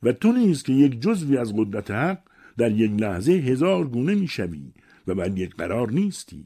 و 0.02 0.12
تو 0.12 0.32
نیز 0.32 0.62
که 0.62 0.72
یک 0.72 1.00
جزوی 1.00 1.38
از 1.38 1.54
قدرت 1.56 1.90
حق 1.90 2.18
در 2.58 2.70
یک 2.70 2.90
لحظه 2.90 3.32
هزار 3.32 3.88
گونه 3.88 4.14
می‌شوی 4.14 4.72
و 5.06 5.14
بر 5.14 5.38
یک 5.38 5.56
قرار 5.56 5.90
نیستی. 5.90 6.44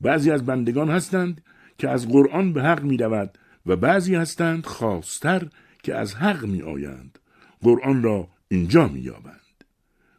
بعضی 0.00 0.30
از 0.30 0.46
بندگان 0.46 0.90
هستند 0.90 1.42
که 1.78 1.88
از 1.88 2.08
قرآن 2.08 2.52
به 2.52 2.62
حق 2.62 2.82
می 2.82 2.96
رود 2.96 3.38
و 3.66 3.76
بعضی 3.76 4.14
هستند 4.14 4.66
خواستر 4.66 5.48
که 5.82 5.94
از 5.94 6.14
حق 6.14 6.44
می 6.44 6.62
آیند 6.62 7.18
قرآن 7.60 8.02
را 8.02 8.28
اینجا 8.48 8.88
می 8.88 9.00
یابند 9.00 9.64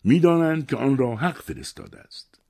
می‌دانند 0.03 0.67
که 0.67 0.75
آن 0.75 0.97
را 0.97 1.15
حق 1.15 1.41
فرستاده 1.41 2.00
است. 2.00 2.41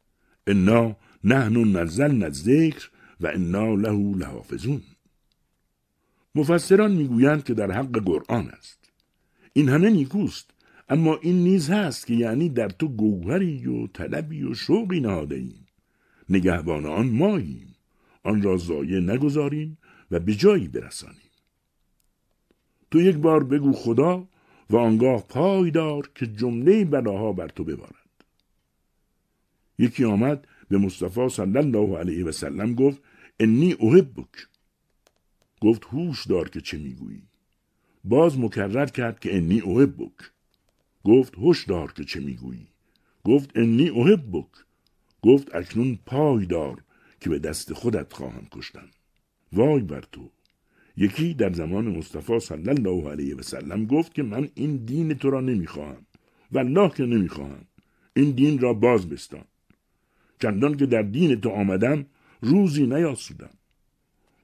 انا 0.47 0.95
نحن 1.23 1.77
نزلنا 1.77 2.25
الذکر 2.25 2.89
و 3.21 3.27
انا 3.27 3.75
له 3.75 4.17
لحافظون. 4.17 4.81
مفسران 6.35 6.91
می‌گویند 6.91 7.43
که 7.43 7.53
در 7.53 7.71
حق 7.71 8.03
قرآن 8.03 8.49
است. 8.49 8.91
این 9.53 9.69
همه 9.69 9.89
نیکوست 9.89 10.51
اما 10.89 11.19
این 11.21 11.43
نیز 11.43 11.69
هست 11.69 12.07
که 12.07 12.13
یعنی 12.13 12.49
در 12.49 12.69
تو 12.69 12.87
گوهری 12.87 13.67
و 13.67 13.87
طلبی 13.87 14.43
و 14.43 14.53
شوقی 14.53 14.99
نهاده 14.99 15.35
ایم 15.35 15.67
نگهبان 16.29 16.85
آن 16.85 17.09
ماییم. 17.09 17.75
آن 18.23 18.41
را 18.41 18.57
ضایع 18.57 18.99
نگذاریم 18.99 19.77
و 20.13 20.19
به 20.19 20.35
جایی 20.35 20.67
برسانیم 20.67 21.31
تو 22.91 23.01
یک 23.01 23.15
بار 23.15 23.43
بگو 23.43 23.73
خدا 23.73 24.27
و 24.69 24.77
آنگاه 24.77 25.27
پای 25.27 25.71
دار 25.71 26.11
که 26.15 26.27
جمله 26.27 26.85
بلاها 26.85 27.33
بر 27.33 27.47
تو 27.47 27.63
ببارد. 27.63 28.25
یکی 29.79 30.03
آمد 30.05 30.47
به 30.69 30.77
مصطفی 30.77 31.29
صلی 31.29 31.57
الله 31.57 31.97
علیه 31.97 32.25
و 32.25 32.31
سلم 32.31 32.75
گفت 32.75 33.01
انی 33.39 33.73
احبک. 33.73 34.47
گفت 35.61 35.85
هوش 35.85 36.27
دار 36.27 36.49
که 36.49 36.61
چه 36.61 36.77
می‌گویی. 36.77 37.23
باز 38.03 38.39
مکرر 38.39 38.85
کرد 38.85 39.19
که 39.19 39.37
انی 39.37 39.61
احبک. 39.61 40.31
گفت 41.03 41.35
هوش 41.35 41.65
دار 41.65 41.93
که 41.93 42.03
چه 42.03 42.19
می‌گویی. 42.19 42.67
گفت 43.23 43.57
انی 43.57 43.89
احبک. 43.89 44.51
گفت 45.21 45.55
اکنون 45.55 45.99
پای 46.05 46.45
دار 46.45 46.83
که 47.19 47.29
به 47.29 47.39
دست 47.39 47.73
خودت 47.73 48.13
خواهم 48.13 48.47
کشتن 48.51 48.89
وای 49.53 49.81
بر 49.81 50.03
تو. 50.11 50.29
یکی 50.97 51.33
در 51.33 51.53
زمان 51.53 51.97
مصطفی 51.97 52.39
صلی 52.39 52.69
الله 52.69 53.09
علیه 53.11 53.35
و 53.35 53.41
سلم 53.41 53.85
گفت 53.85 54.13
که 54.13 54.23
من 54.23 54.49
این 54.55 54.75
دین 54.75 55.13
تو 55.13 55.29
را 55.29 55.41
نمی‌خواهم. 55.41 56.05
والله 56.51 56.89
که 56.89 57.03
نمی‌خواهم. 57.03 57.65
این 58.15 58.31
دین 58.31 58.59
را 58.59 58.73
باز 58.73 59.09
بستان. 59.09 59.43
چندان 60.41 60.77
که 60.77 60.85
در 60.85 61.01
دین 61.01 61.41
تو 61.41 61.49
آمدم 61.49 62.05
روزی 62.41 62.87
نیاسودم. 62.87 63.49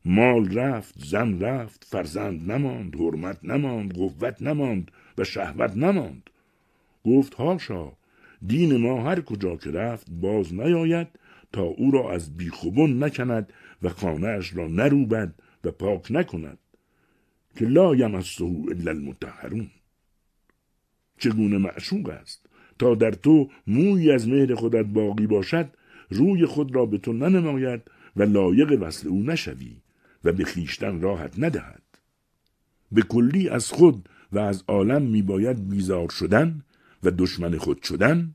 مال 0.06 0.54
رفت 0.54 0.96
زن 1.06 1.40
رفت 1.40 1.84
فرزند 1.84 2.52
نماند 2.52 2.96
حرمت 2.96 3.40
نماند 3.44 3.94
قوت 3.94 4.42
نماند 4.42 4.92
و 5.18 5.24
شهوت 5.24 5.78
نماند. 5.78 6.30
گفت 7.06 7.34
هاشا 7.34 7.92
دین 8.48 8.78
ما 8.78 9.04
هر 9.04 9.22
کجا 9.22 9.56
که 9.56 9.72
رفت 9.72 10.08
باز 10.12 10.54
نیاید 10.54 11.08
تا 11.54 11.62
او 11.64 11.92
را 11.92 12.12
از 12.12 12.38
بیخوبون 12.38 13.04
نکند 13.04 13.54
و 13.82 13.90
خانهاش 13.90 14.56
را 14.56 14.68
نروبد 14.68 15.34
و 15.64 15.72
پاک 15.72 16.12
نکند 16.12 16.58
که 17.56 17.66
لا 17.66 17.96
یمسه 17.96 18.46
الا 18.46 18.92
المتحرون 18.92 19.70
چگونه 21.18 21.58
معشوق 21.58 22.10
است 22.10 22.46
تا 22.80 22.96
در 22.96 23.12
تو 23.12 23.50
موی 23.68 24.12
از 24.12 24.28
مهر 24.28 24.56
خودت 24.56 24.86
باقی 24.86 25.28
باشد 25.28 25.70
روی 26.10 26.46
خود 26.46 26.76
را 26.76 26.86
به 26.86 26.98
تو 26.98 27.14
ننماید 27.14 27.82
و 28.16 28.24
لایق 28.24 28.82
وصل 28.82 29.08
او 29.08 29.24
نشوی 29.24 29.82
و 30.24 30.32
به 30.32 30.44
خیشتن 30.44 31.02
راحت 31.02 31.40
ندهد. 31.40 31.84
به 32.92 33.02
کلی 33.02 33.50
از 33.50 33.72
خود 33.72 34.10
و 34.32 34.40
از 34.40 34.64
عالم 34.68 35.02
میباید 35.02 35.70
بیزار 35.70 36.10
شدن 36.10 36.64
و 37.04 37.12
دشمن 37.12 37.58
خود 37.58 37.84
شدن 37.84 38.34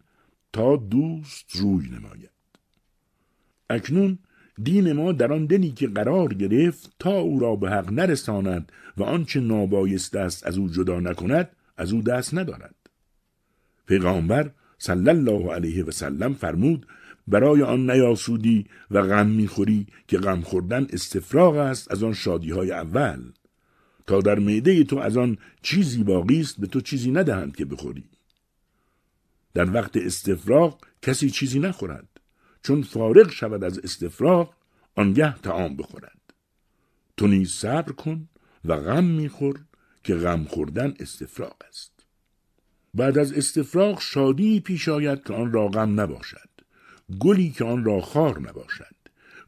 تا 0.53 0.77
دوست 0.77 1.57
روی 1.57 1.89
نماید. 1.89 2.34
اکنون 3.71 4.19
دین 4.63 4.93
ما 4.93 5.13
در 5.13 5.33
آن 5.33 5.47
دلی 5.47 5.71
که 5.71 5.87
قرار 5.87 6.35
گرفت 6.35 6.93
تا 6.99 7.11
او 7.11 7.39
را 7.39 7.57
به 7.57 7.71
حق 7.71 7.93
نرساند 7.93 8.73
و 8.97 9.03
آنچه 9.03 9.41
نابایست 9.41 10.17
است 10.17 10.47
از 10.47 10.59
او 10.59 10.69
جدا 10.69 11.01
نکند 11.01 11.49
از 11.77 11.93
او 11.93 12.03
دست 12.03 12.35
ندارد. 12.35 12.75
پیغامبر 13.87 14.51
صلی 14.79 15.09
الله 15.09 15.53
علیه 15.53 15.85
و 15.85 15.91
سلم 15.91 16.35
فرمود 16.35 16.87
برای 17.29 17.63
آن 17.63 17.91
نیاسودی 17.91 18.67
و 18.91 19.03
غم 19.03 19.27
می‌خوری 19.27 19.87
که 20.09 20.19
غم 20.19 20.41
خوردن 20.41 20.87
استفراغ 20.93 21.57
است 21.57 21.93
از 21.93 22.03
آن 22.03 22.13
شادی 22.13 22.51
های 22.51 22.73
اول. 22.73 23.23
تا 24.07 24.21
در 24.21 24.39
معده 24.39 24.85
تو 24.85 24.99
از 24.99 25.17
آن 25.17 25.39
چیزی 25.63 26.05
باقی 26.05 26.41
است 26.41 26.61
به 26.61 26.67
تو 26.67 26.81
چیزی 26.81 27.11
ندهند 27.11 27.57
که 27.57 27.65
بخوری. 27.65 28.05
در 29.55 29.71
وقت 29.71 29.97
استفراغ 29.97 30.81
کسی 31.03 31.31
چیزی 31.31 31.59
نخورد. 31.59 32.14
چون 32.65 32.83
فارغ 32.83 33.31
شود 33.31 33.65
از 33.65 33.79
استفراغ 33.79 34.55
آنگه 34.95 35.39
تعام 35.39 35.77
بخورد. 35.77 36.21
تو 37.17 37.27
نیز 37.27 37.51
صبر 37.51 37.93
کن 37.93 38.29
و 38.65 38.77
غم 38.77 39.05
میخور 39.05 39.61
که 40.05 40.15
غم 40.15 40.45
خوردن 40.45 40.95
استفراغ 41.01 41.57
است. 41.69 41.93
بعد 42.95 43.19
از 43.19 43.33
استفراغ 43.33 44.01
شادی 44.01 44.61
پیش 44.61 44.89
آید 44.89 45.25
که 45.25 45.35
آن 45.35 45.53
را 45.53 45.69
غم 45.69 46.01
نباشد. 46.01 46.49
گلی 47.19 47.51
که 47.51 47.65
آن 47.65 47.85
را 47.85 48.01
خار 48.01 48.41
نباشد. 48.41 48.95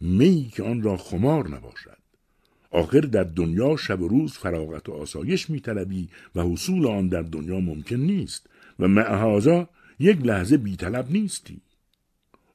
می 0.00 0.52
که 0.54 0.62
آن 0.62 0.82
را 0.82 0.96
خمار 0.96 1.48
نباشد. 1.48 1.98
آخر 2.70 3.00
در 3.00 3.24
دنیا 3.24 3.76
شب 3.76 4.00
و 4.00 4.08
روز 4.08 4.32
فراغت 4.32 4.88
و 4.88 4.92
آسایش 4.92 5.50
میطلبی 5.50 6.08
و 6.34 6.42
حصول 6.42 6.86
آن 6.86 7.08
در 7.08 7.22
دنیا 7.22 7.60
ممکن 7.60 7.96
نیست 7.96 8.46
و 8.78 8.88
معهازا 8.88 9.68
یک 9.98 10.26
لحظه 10.26 10.56
بیطلب 10.56 11.10
نیستی. 11.10 11.60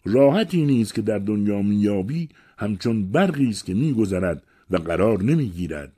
راحتی 0.06 0.66
نیست 0.66 0.94
که 0.94 1.02
در 1.02 1.20
دنیا 1.20 1.62
میابی 1.62 2.30
همچون 2.58 3.12
برقی 3.12 3.50
است 3.50 3.66
که 3.66 3.74
میگذرد 3.74 4.44
و 4.70 4.78
قرار 4.78 5.24
نمی‌گیرد. 5.24 5.94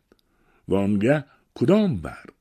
و 0.67 0.75
آنگه 0.75 1.25
کدام 1.53 1.97
برق؟ 1.97 2.33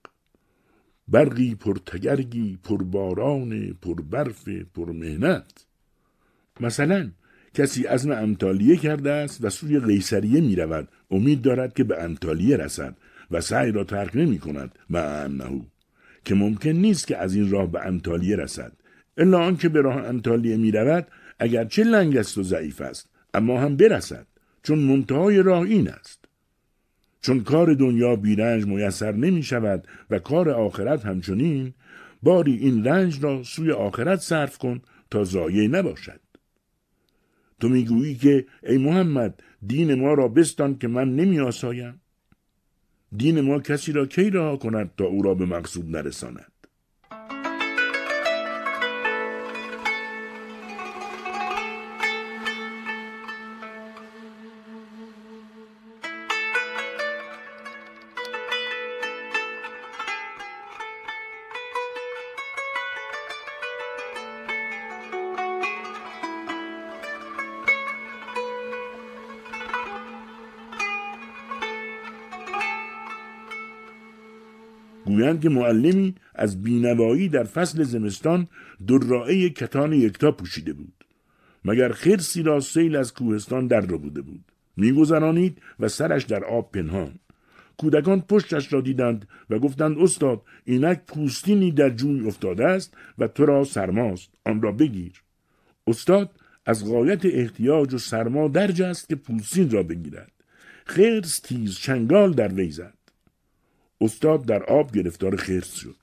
برقی 1.09 1.55
پرتگرگی 1.55 2.59
پرباران 2.65 3.75
پربرف 3.83 4.49
پرمهنت 4.49 5.67
مثلا 6.61 7.11
کسی 7.55 7.85
عزم 7.85 8.11
امتالیه 8.11 8.77
کرده 8.77 9.11
است 9.11 9.45
و 9.45 9.51
سوی 9.51 9.81
قیصریه 9.81 10.41
می 10.41 10.57
رود 10.57 10.89
امید 11.11 11.43
دارد 11.43 11.75
که 11.75 11.85
به 11.85 12.03
امتالیه 12.03 12.57
رسد 12.57 12.97
و 13.31 13.41
سعی 13.41 13.73
را 13.73 13.85
ترک 13.85 14.17
نمی 14.17 14.39
کند 14.39 14.79
انهو 14.95 15.61
که 16.25 16.35
ممکن 16.35 16.71
نیست 16.71 17.07
که 17.07 17.17
از 17.17 17.35
این 17.35 17.51
راه 17.51 17.73
به 17.73 17.87
امتالیه 17.87 18.37
رسد. 18.37 18.73
الا 19.17 19.41
آنکه 19.41 19.69
به 19.69 19.81
راه 19.81 20.07
امتالیه 20.07 20.57
می 20.57 20.71
رود 20.71 21.07
چه 21.49 21.85
لنگ 21.85 22.17
است 22.17 22.39
و 22.39 22.43
ضعیف 22.43 22.81
است 22.81 23.09
اما 23.35 23.61
هم 23.61 23.77
برسد 23.77 24.27
چون 24.63 24.79
منتهای 24.79 25.43
راه 25.43 25.63
این 25.63 25.89
است. 25.89 26.25
چون 27.21 27.43
کار 27.43 27.75
دنیا 27.75 28.17
بیرنج 28.17 28.67
میسر 28.67 29.13
نمی 29.13 29.43
شود 29.43 29.89
و 30.11 30.19
کار 30.19 30.51
آخرت 30.51 31.05
همچنین 31.05 31.75
باری 32.23 32.57
این 32.57 32.85
رنج 32.85 33.25
را 33.25 33.43
سوی 33.43 33.73
آخرت 33.73 34.21
صرف 34.21 34.59
کن 34.59 34.83
تا 35.11 35.25
ضایع 35.25 35.69
نباشد. 35.69 36.21
تو 37.61 37.69
می‌گویی 37.69 38.15
که 38.15 38.47
ای 38.63 38.79
محمد 38.79 39.43
دین 39.67 39.95
ما 39.95 40.15
را 40.15 40.29
بستان 40.29 40.79
که 40.79 40.89
من 40.89 41.17
نمی 41.17 41.41
آسایم؟ 41.41 42.01
دین 43.17 43.41
ما 43.41 43.59
کسی 43.59 43.93
را 43.93 44.07
کی 44.07 44.31
رها 44.31 44.57
کند 44.57 44.91
تا 44.99 45.05
او 45.05 45.23
را 45.23 45.35
به 45.35 45.47
مقصود 45.47 45.97
نرساند؟ 45.97 46.52
گویند 75.33 75.43
که 75.43 75.49
معلمی 75.49 76.15
از 76.35 76.63
بینوایی 76.63 77.29
در 77.29 77.45
فصل 77.45 77.83
زمستان 77.83 78.49
درائه 78.87 79.51
کتان 79.51 79.93
یکتا 79.93 80.33
پوشیده 80.33 80.73
بود. 80.73 81.05
مگر 81.65 81.93
خرسی 81.93 82.43
را 82.43 82.61
سیل 82.61 82.97
از 82.97 83.15
کوهستان 83.15 83.67
در 83.67 83.81
رو 83.81 83.99
بوده 83.99 84.23
بود. 84.23 84.45
میگذرانید 84.77 85.59
و 85.81 85.89
سرش 85.89 86.25
در 86.25 86.45
آب 86.45 86.73
پنهان. 86.73 87.15
کودکان 87.79 88.21
پشتش 88.21 88.73
را 88.73 88.81
دیدند 88.81 89.29
و 89.51 89.59
گفتند 89.59 89.99
استاد 89.99 90.43
اینک 90.65 91.01
پوستینی 91.07 91.71
در 91.73 91.91
جوی 91.91 92.27
افتاده 92.27 92.65
است 92.65 92.95
و 93.19 93.29
تو 93.29 93.47
را 93.47 93.65
سرماست 93.65 94.31
آن 94.45 94.63
را 94.63 94.73
بگیر. 94.73 95.23
استاد 95.87 96.31
از 96.67 96.85
غایت 96.91 97.25
احتیاج 97.25 97.95
و 97.95 97.99
سرما 97.99 98.49
درج 98.49 98.83
است 98.83 99.09
که 99.09 99.17
پوستین 99.17 99.71
را 99.71 99.83
بگیرد. 99.83 100.33
خرس 100.87 101.39
تیز 101.39 101.79
چنگال 101.79 102.33
در 102.33 102.55
وی 102.55 102.73
استاد 104.03 104.47
در 104.47 104.63
آب 104.63 104.93
گرفتار 104.93 105.37
خرس 105.37 105.75
شد. 105.75 105.97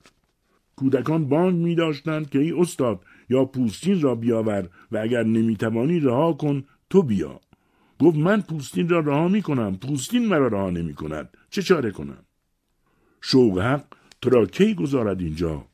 کودکان 0.76 1.28
بانگ 1.28 1.56
می 1.56 1.74
داشتند 1.74 2.30
که 2.30 2.38
ای 2.38 2.52
استاد 2.52 3.00
یا 3.28 3.44
پوستین 3.44 4.00
را 4.00 4.14
بیاور 4.14 4.68
و 4.92 4.98
اگر 4.98 5.22
نمی‌توانی 5.22 6.00
رها 6.00 6.32
کن 6.32 6.64
تو 6.90 7.02
بیا. 7.02 7.40
گفت 7.98 8.16
من 8.16 8.40
پوستین 8.40 8.88
را 8.88 9.00
رها 9.00 9.28
می 9.28 9.42
کنم 9.42 9.76
پوستین 9.76 10.26
مرا 10.26 10.46
رها 10.46 10.70
نمی 10.70 10.94
کند. 10.94 11.36
چه 11.50 11.62
چاره 11.62 11.90
کنم؟ 11.90 12.24
شوق 13.20 13.58
حق 13.58 13.84
تو 14.22 14.30
را 14.30 14.46
کی 14.46 14.74
گذارد 14.74 15.20
اینجا؟ 15.20 15.66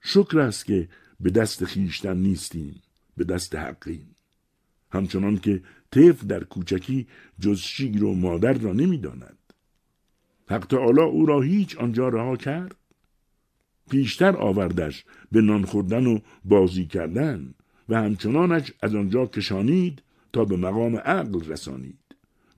شکر 0.00 0.38
است 0.38 0.66
که 0.66 0.88
به 1.20 1.30
دست 1.30 1.64
خیشتن 1.64 2.16
نیستیم 2.16 2.82
به 3.16 3.24
دست 3.24 3.54
حقیم. 3.54 4.16
همچنان 4.92 5.38
که 5.38 5.62
طفل 5.90 6.26
در 6.26 6.44
کوچکی 6.44 7.06
جز 7.40 7.58
شیر 7.58 8.04
و 8.04 8.14
مادر 8.14 8.52
را 8.52 8.72
نمی‌داند 8.72 9.38
حق 10.48 10.66
تعالی 10.66 11.00
او 11.00 11.26
را 11.26 11.40
هیچ 11.40 11.76
آنجا 11.76 12.08
رها 12.08 12.36
کرد. 12.36 12.76
پیشتر 13.90 14.36
آوردش 14.36 15.04
به 15.32 15.40
نان 15.40 15.64
خوردن 15.64 16.06
و 16.06 16.18
بازی 16.44 16.86
کردن 16.86 17.54
و 17.88 17.96
همچنانش 17.96 18.72
از 18.82 18.94
آنجا 18.94 19.26
کشانید 19.26 20.02
تا 20.32 20.44
به 20.44 20.56
مقام 20.56 20.96
عقل 20.96 21.44
رسانید. 21.44 21.98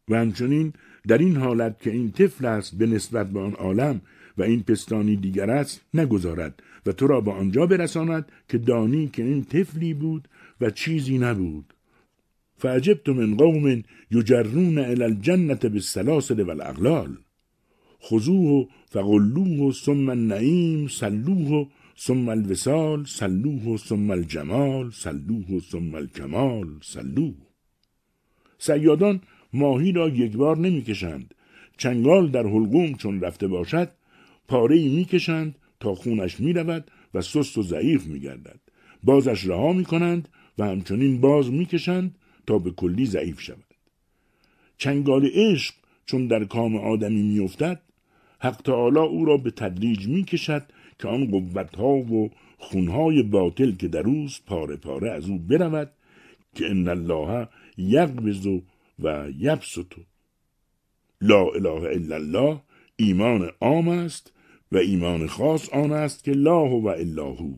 و 0.08 0.16
همچنین 0.16 0.72
در 1.08 1.18
این 1.18 1.36
حالت 1.36 1.80
که 1.82 1.90
این 1.90 2.12
طفل 2.12 2.46
است 2.46 2.78
به 2.78 2.86
نسبت 2.86 3.30
به 3.30 3.40
آن 3.40 3.52
عالم 3.52 4.00
و 4.38 4.42
این 4.42 4.62
پستانی 4.62 5.16
دیگر 5.16 5.50
است 5.50 5.80
نگذارد 5.94 6.62
و 6.86 6.92
تو 6.92 7.06
را 7.06 7.20
به 7.20 7.30
آنجا 7.30 7.66
برساند 7.66 8.32
که 8.48 8.58
دانی 8.58 9.08
که 9.08 9.22
این 9.22 9.44
طفلی 9.44 9.94
بود 9.94 10.28
و 10.60 10.70
چیزی 10.70 11.18
نبود. 11.18 11.74
فعجبت 12.58 13.08
من 13.08 13.36
قوم 13.36 13.82
یجرون 14.10 14.78
الى 14.78 15.04
الجنة 15.04 15.54
بالسلاسل 15.54 16.40
والاغلال. 16.40 17.16
خذوه 18.06 18.66
فغلوه 18.90 19.72
ثم 19.72 20.08
النعیم 20.08 20.88
سلوه 20.88 21.68
ثم 21.98 22.28
الوسال 22.28 23.04
سلوه 23.04 23.76
ثم 23.76 24.10
الجمال 24.10 24.90
سلوه 24.90 25.60
ثم 25.70 25.94
الکمال 25.94 26.68
سلوه. 26.82 27.34
سیادان 28.58 29.20
ماهی 29.52 29.92
را 29.92 30.08
یک 30.08 30.32
بار 30.36 30.58
نمی‌کشند. 30.58 31.34
چنگال 31.78 32.28
در 32.28 32.46
حلقوم 32.46 32.94
چون 32.94 33.20
رفته 33.20 33.48
باشد 33.48 33.90
پاره 34.48 34.76
ای 34.76 34.96
می‌کشند 34.96 35.58
تا 35.80 35.94
خونش 35.94 36.40
می‌رود 36.40 36.90
و 37.14 37.20
سست 37.20 37.58
و 37.58 37.62
ضعیف 37.62 38.06
میگردد. 38.06 38.60
بازش 39.02 39.46
رها 39.46 39.72
می‌کنند 39.72 40.28
و 40.58 40.66
همچنین 40.66 41.20
باز 41.20 41.50
می‌کشند 41.50 42.14
تا 42.46 42.58
به 42.58 42.70
کلی 42.70 43.06
ضعیف 43.06 43.40
شود. 43.40 43.74
چنگال 44.78 45.30
عشق 45.34 45.74
چون 46.06 46.26
در 46.26 46.44
کام 46.44 46.76
آدمی 46.76 47.22
میافتد 47.22 47.80
حق 48.44 48.56
تعالی 48.56 48.98
او 48.98 49.24
را 49.24 49.36
به 49.36 49.50
تدریج 49.50 50.08
می 50.08 50.24
کشد 50.24 50.62
که 50.98 51.08
آن 51.08 51.30
قوتها 51.30 51.88
و 51.88 52.30
خونهای 52.58 53.22
باطل 53.22 53.72
که 53.72 53.88
در 53.88 54.06
اوست 54.06 54.44
پاره 54.46 54.76
پاره 54.76 55.10
از 55.10 55.28
او 55.28 55.38
برود 55.38 55.92
که 56.54 56.70
ان 56.70 56.88
الله 56.88 57.48
یقبض 57.76 58.46
و 58.98 59.28
یبسط. 59.38 59.92
لا 61.20 61.44
اله 61.48 61.88
الا 61.96 62.16
الله 62.16 62.60
ایمان 62.96 63.50
عام 63.60 63.88
است 63.88 64.32
و 64.72 64.76
ایمان 64.76 65.26
خاص 65.26 65.68
آن 65.68 65.92
است 65.92 66.24
که 66.24 66.32
لا 66.32 66.64
و 66.64 66.88
الا 66.88 67.30
هو. 67.30 67.54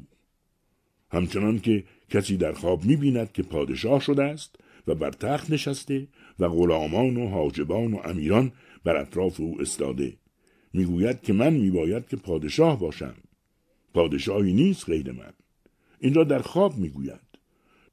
همچنان 1.10 1.58
که 1.58 1.84
کسی 2.10 2.36
در 2.36 2.52
خواب 2.52 2.84
می 2.84 2.96
بیند 2.96 3.32
که 3.32 3.42
پادشاه 3.42 4.00
شده 4.00 4.22
است 4.24 4.56
و 4.86 4.94
بر 4.94 5.10
تخت 5.10 5.50
نشسته 5.50 6.08
و 6.38 6.48
غلامان 6.48 7.16
و 7.16 7.28
حاجبان 7.28 7.94
و 7.94 8.00
امیران 8.04 8.52
بر 8.84 8.96
اطراف 8.96 9.40
او 9.40 9.60
استاده. 9.60 10.16
می‌گوید 10.72 11.22
که 11.22 11.32
من 11.32 11.52
میباید 11.52 12.08
که 12.08 12.16
پادشاه 12.16 12.80
باشم. 12.80 13.14
پادشاهی 13.94 14.52
نیست 14.52 14.84
غیر 14.84 15.12
من. 15.12 15.32
این 16.00 16.14
را 16.14 16.24
در 16.24 16.42
خواب 16.42 16.78
می‌گوید. 16.78 17.26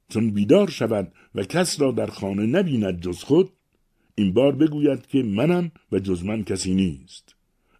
چون 0.08 0.30
بیدار 0.30 0.70
شود 0.70 1.12
و 1.34 1.44
کس 1.44 1.80
را 1.80 1.92
در 1.92 2.06
خانه 2.06 2.46
نبیند 2.46 3.00
جز 3.00 3.18
خود 3.18 3.50
این 4.14 4.32
بار 4.32 4.54
بگوید 4.54 5.06
که 5.06 5.22
منم 5.22 5.72
و 5.92 5.98
جز 5.98 6.24
من 6.24 6.44
کسی 6.44 6.74
نیست. 6.74 7.34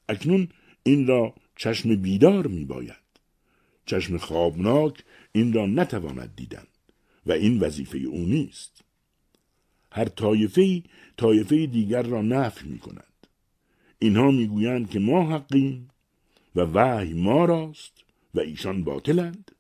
اکنون 0.09 0.49
این 0.83 1.07
را 1.07 1.35
چشم 1.57 1.97
بیدار 1.97 2.47
می 2.47 2.65
باید 2.65 3.05
چشم 3.87 4.17
خوابناک 4.17 5.05
این 5.33 5.53
را 5.53 5.67
نتواند 5.67 6.37
دیدن 6.37 6.65
و 7.27 7.33
این 7.33 7.61
وظیفه 7.61 7.99
او 7.99 8.19
نیست. 8.19 8.85
هر 9.93 10.05
طایفه 10.05 10.83
طایفه 11.17 11.67
دیگر 11.67 12.03
را 12.03 12.23
نفی 12.23 12.69
می 12.69 12.79
کند 12.79 13.14
اینها 14.05 14.31
می‌گویند 14.31 14.91
که 14.91 14.99
ما 14.99 15.31
حقیم 15.31 15.89
و 16.57 16.61
وحی 16.61 17.13
ما 17.13 17.45
راست 17.45 17.93
و 18.35 18.41
ایشان 18.41 18.85
باطلند 18.85 19.51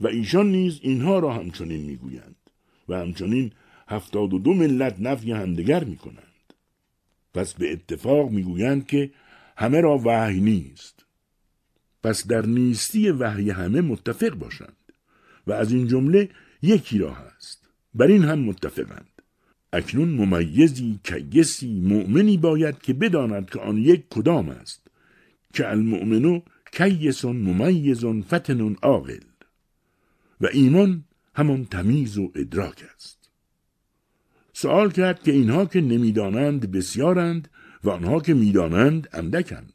و 0.00 0.06
ایشان 0.06 0.50
نیز 0.50 0.78
اینها 0.82 1.18
را 1.18 1.32
همچنین 1.32 1.80
می‌گویند 1.80 2.36
و 2.88 2.94
همچنین 2.94 3.52
هفتاد 3.88 4.34
و 4.34 4.38
دو 4.38 4.54
ملت 4.54 4.96
نفی 5.00 5.32
همدیگر 5.32 5.84
می‌کنند. 5.84 6.52
پس 7.34 7.54
به 7.54 7.72
اتفاق 7.72 8.30
می‌گویند 8.30 8.86
که 8.86 9.10
همه 9.56 9.80
را 9.80 9.98
وحی 10.04 10.40
نیست. 10.40 11.06
پس 12.02 12.26
در 12.26 12.46
نیستی 12.46 13.10
وحی 13.10 13.50
همه 13.50 13.80
متفق 13.80 14.34
باشند 14.34 14.92
و 15.46 15.52
از 15.52 15.72
این 15.72 15.88
جمله 15.88 16.28
یکی 16.62 16.98
را 16.98 17.14
هست. 17.14 17.68
بر 17.94 18.06
این 18.06 18.24
هم 18.24 18.38
متفقند. 18.38 19.11
اکنون 19.72 20.08
ممیزی 20.08 21.00
کیسی 21.04 21.80
مؤمنی 21.80 22.36
باید 22.36 22.78
که 22.78 22.92
بداند 22.92 23.50
که 23.50 23.60
آن 23.60 23.76
یک 23.76 24.04
کدام 24.10 24.48
است. 24.48 24.86
که 25.54 25.70
المؤمنو 25.70 26.40
کیسون 26.72 27.36
ممیزون 27.36 28.22
فتنون 28.22 28.76
عاقل. 28.82 29.20
و 30.40 30.46
ایمان 30.52 31.04
همان 31.34 31.64
تمیز 31.64 32.18
و 32.18 32.32
ادراک 32.34 32.84
است. 32.94 33.30
سوال 34.52 34.90
کرد 34.90 35.22
که 35.22 35.32
اینها 35.32 35.64
که 35.64 35.80
نمی‌دانند 35.80 36.70
بسیارند 36.70 37.48
و 37.84 37.90
آنها 37.90 38.20
که 38.20 38.34
می‌دانند 38.34 39.08
اندکند. 39.12 39.72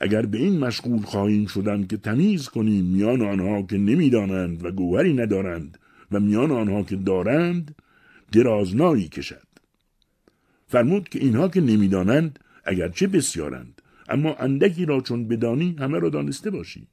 اگر 0.00 0.26
به 0.26 0.38
این 0.38 0.58
مشغول 0.58 1.02
خواهیم 1.02 1.46
شدن 1.46 1.86
که 1.86 1.96
تمیز 1.96 2.48
کنیم 2.48 2.84
میان 2.84 3.22
آنها 3.22 3.62
که 3.62 3.78
نمی‌دانند 3.78 4.64
و 4.64 4.70
گوهری 4.70 5.14
ندارند 5.14 5.78
و 6.12 6.20
میان 6.20 6.50
آنها 6.50 6.82
که 6.82 6.96
دارند 6.96 7.74
درازنایی 8.32 9.08
کشد. 9.08 9.46
فرمود 10.66 11.08
که 11.08 11.18
اینها 11.18 11.48
که 11.48 11.60
نمی‌دانند 11.60 12.38
اگرچه 12.64 13.06
بسیارند 13.06 13.82
اما 14.08 14.34
اندکی 14.34 14.86
را 14.86 15.00
چون 15.00 15.28
بدانی 15.28 15.76
همه 15.78 15.98
را 15.98 16.08
دانسته 16.08 16.50
باشی. 16.50 16.86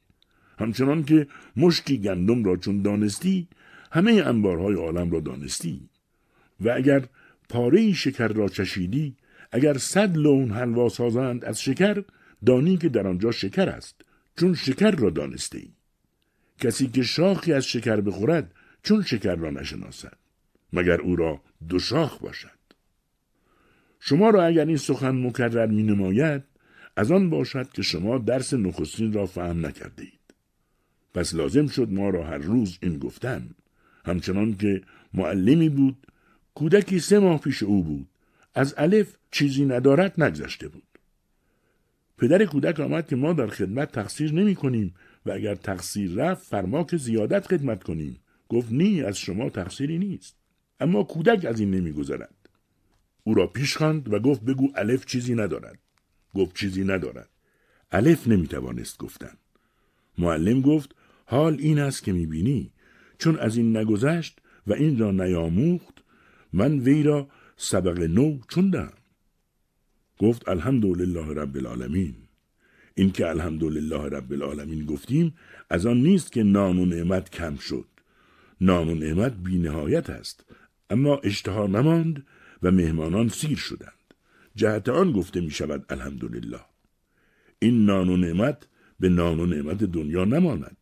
همچنان 0.60 1.04
که 1.04 1.28
مشکی 1.58 1.98
گندم 1.98 2.43
را 2.43 2.58
چون 2.58 2.82
دانستی 2.82 3.48
همه 3.91 4.12
انبارهای 4.26 4.76
عالم 4.76 5.12
را 5.12 5.19
دانستی. 5.19 5.89
و 6.62 6.69
اگر 6.69 7.06
پاره 7.50 7.93
شکر 7.93 8.28
را 8.28 8.48
چشیدی 8.48 9.15
اگر 9.52 9.78
صد 9.78 10.17
لون 10.17 10.52
حلوا 10.52 10.89
سازند 10.89 11.45
از 11.45 11.62
شکر 11.62 12.04
دانی 12.45 12.78
که 12.78 12.89
در 12.89 13.08
آنجا 13.08 13.32
شکر 13.32 13.69
است 13.69 14.02
چون 14.39 14.54
شکر 14.54 14.91
را 14.91 15.10
دانسته 15.10 15.58
ای. 15.58 15.69
کسی 16.60 16.88
که 16.88 17.04
شاخی 17.04 17.54
از 17.54 17.65
شکر 17.65 18.02
بخورد 18.02 18.54
چون 18.84 19.02
شکر 19.02 19.36
را 19.36 19.50
نشناسد. 19.50 20.17
مگر 20.76 21.02
او 21.02 21.16
را 21.16 21.42
دو 21.70 21.78
باشد؟ 22.22 22.50
شما 24.00 24.30
را 24.30 24.46
اگر 24.46 24.66
این 24.66 24.78
سخن 24.78 25.28
مکرر 25.28 25.66
می 25.66 25.84
نماید 25.84 26.44
از 26.96 27.12
آن 27.12 27.30
باشد 27.30 27.70
که 27.70 27.82
شما 27.82 28.18
درس 28.18 28.54
نخستین 28.54 29.14
را 29.14 29.26
فهم 29.26 29.66
نکرده 29.66 30.04
اید. 30.04 30.20
پس 31.14 31.34
لازم 31.36 31.68
شد 31.68 31.92
ما 31.92 32.10
را 32.10 32.24
هر 32.24 32.38
روز 32.38 32.78
این 32.82 32.98
گفتن. 32.98 33.50
همچنان 34.06 34.56
که 34.58 34.82
معلمی 35.14 35.70
بود 35.70 36.08
کودکی 36.54 37.00
سه 37.00 37.20
ماه 37.20 37.40
پیش 37.40 37.64
او 37.64 37.84
بود. 37.84 38.08
از 38.56 38.74
الف 38.78 39.16
چیزی 39.32 39.66
ندارد 39.66 40.24
نگذشته 40.24 40.68
بود. 40.68 40.84
پدر 42.18 42.46
کودک 42.46 42.80
آمد 42.80 43.08
که 43.08 43.16
ما 43.16 43.34
در 43.34 43.48
خدمت 43.48 43.92
تقصیر 43.92 44.34
نمی 44.34 44.56
کنیم 44.56 44.96
و 45.26 45.32
اگر 45.32 45.56
تقصیر 45.56 46.12
رفت 46.12 46.48
فرما 46.48 46.84
که 46.84 46.98
زیادت 46.98 47.48
خدمت 47.48 47.84
کنیم. 47.84 48.20
گفت 48.50 48.72
نی 48.72 49.02
از 49.02 49.18
شما 49.18 49.50
تقصیری 49.50 49.98
نیست. 49.98 50.45
اما 50.80 51.04
کودک 51.04 51.46
از 51.46 51.60
این 51.60 51.72
نمیگذرد. 51.72 52.36
او 53.24 53.34
را 53.34 53.48
پیش 53.48 53.78
خواند 53.78 54.14
و 54.14 54.20
گفت 54.20 54.42
بگو 54.42 54.72
الف 54.76 55.06
چیزی 55.06 55.36
ندارد. 55.36 55.80
گفت 56.36 56.56
چیزی 56.56 56.84
ندارد. 56.84 57.30
الف 57.92 58.28
نمی‌توانست 58.28 58.98
گفتن. 58.98 59.38
معلم 60.18 60.62
گفت 60.62 60.96
حال 61.26 61.58
این 61.60 61.80
است 61.80 62.04
که 62.04 62.14
می‌بینی. 62.14 62.72
چون 63.18 63.40
از 63.40 63.58
این 63.58 63.78
نگذشت 63.78 64.42
و 64.68 64.74
این 64.74 65.00
را 65.00 65.12
نیاموخت 65.12 66.04
من 66.54 66.80
وی 66.80 67.04
را 67.04 67.28
سبق 67.58 68.00
نو 68.00 68.40
چون 68.50 68.70
دهم 68.70 68.94
گفت 70.20 70.50
الحمدلله 70.50 71.34
رب 71.34 71.58
العالمین. 71.58 72.16
این 72.96 73.12
که 73.12 73.30
الحمدلله 73.30 73.98
رب 73.98 74.34
العالمین 74.34 74.86
گفتیم 74.86 75.34
از 75.70 75.86
آن 75.86 75.98
نیست 75.98 76.32
که 76.32 76.44
نام 76.44 76.80
و 76.80 76.86
نعمت 76.86 77.30
کم 77.30 77.56
شد. 77.56 77.86
نام 78.62 78.90
و 78.90 78.96
نعمت 78.96 79.34
بی 79.34 79.58
نهایت 79.60 80.10
است. 80.10 80.46
اما 80.89 81.17
اشتها 81.17 81.67
نماند 81.67 82.26
و 82.63 82.71
مهمانان 82.71 83.28
سیر 83.30 83.58
شدند. 83.58 83.91
جهت 84.56 84.89
آن 84.89 85.12
گفته 85.12 85.41
می 85.41 85.52
شود 85.52 85.86
الحمدلله. 85.89 86.60
این 87.60 87.86
نان 87.86 88.10
و 88.10 88.17
نعمت 88.17 88.67
به 89.00 89.10
نان 89.10 89.39
و 89.39 89.45
نعمت 89.45 89.84
دنیا 89.84 90.26
نماند 90.26 90.78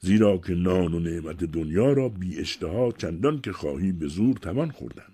زیرا 0.00 0.38
که 0.38 0.54
نان 0.54 0.94
و 0.94 1.00
نعمت 1.00 1.44
دنیا 1.44 1.92
را 1.92 2.08
بی 2.08 2.38
اشتها 2.38 2.92
چندان 2.92 3.40
که 3.40 3.52
خواهی 3.52 3.92
به 3.92 4.06
زور 4.06 4.36
توان 4.36 4.70
خوردن. 4.70 5.12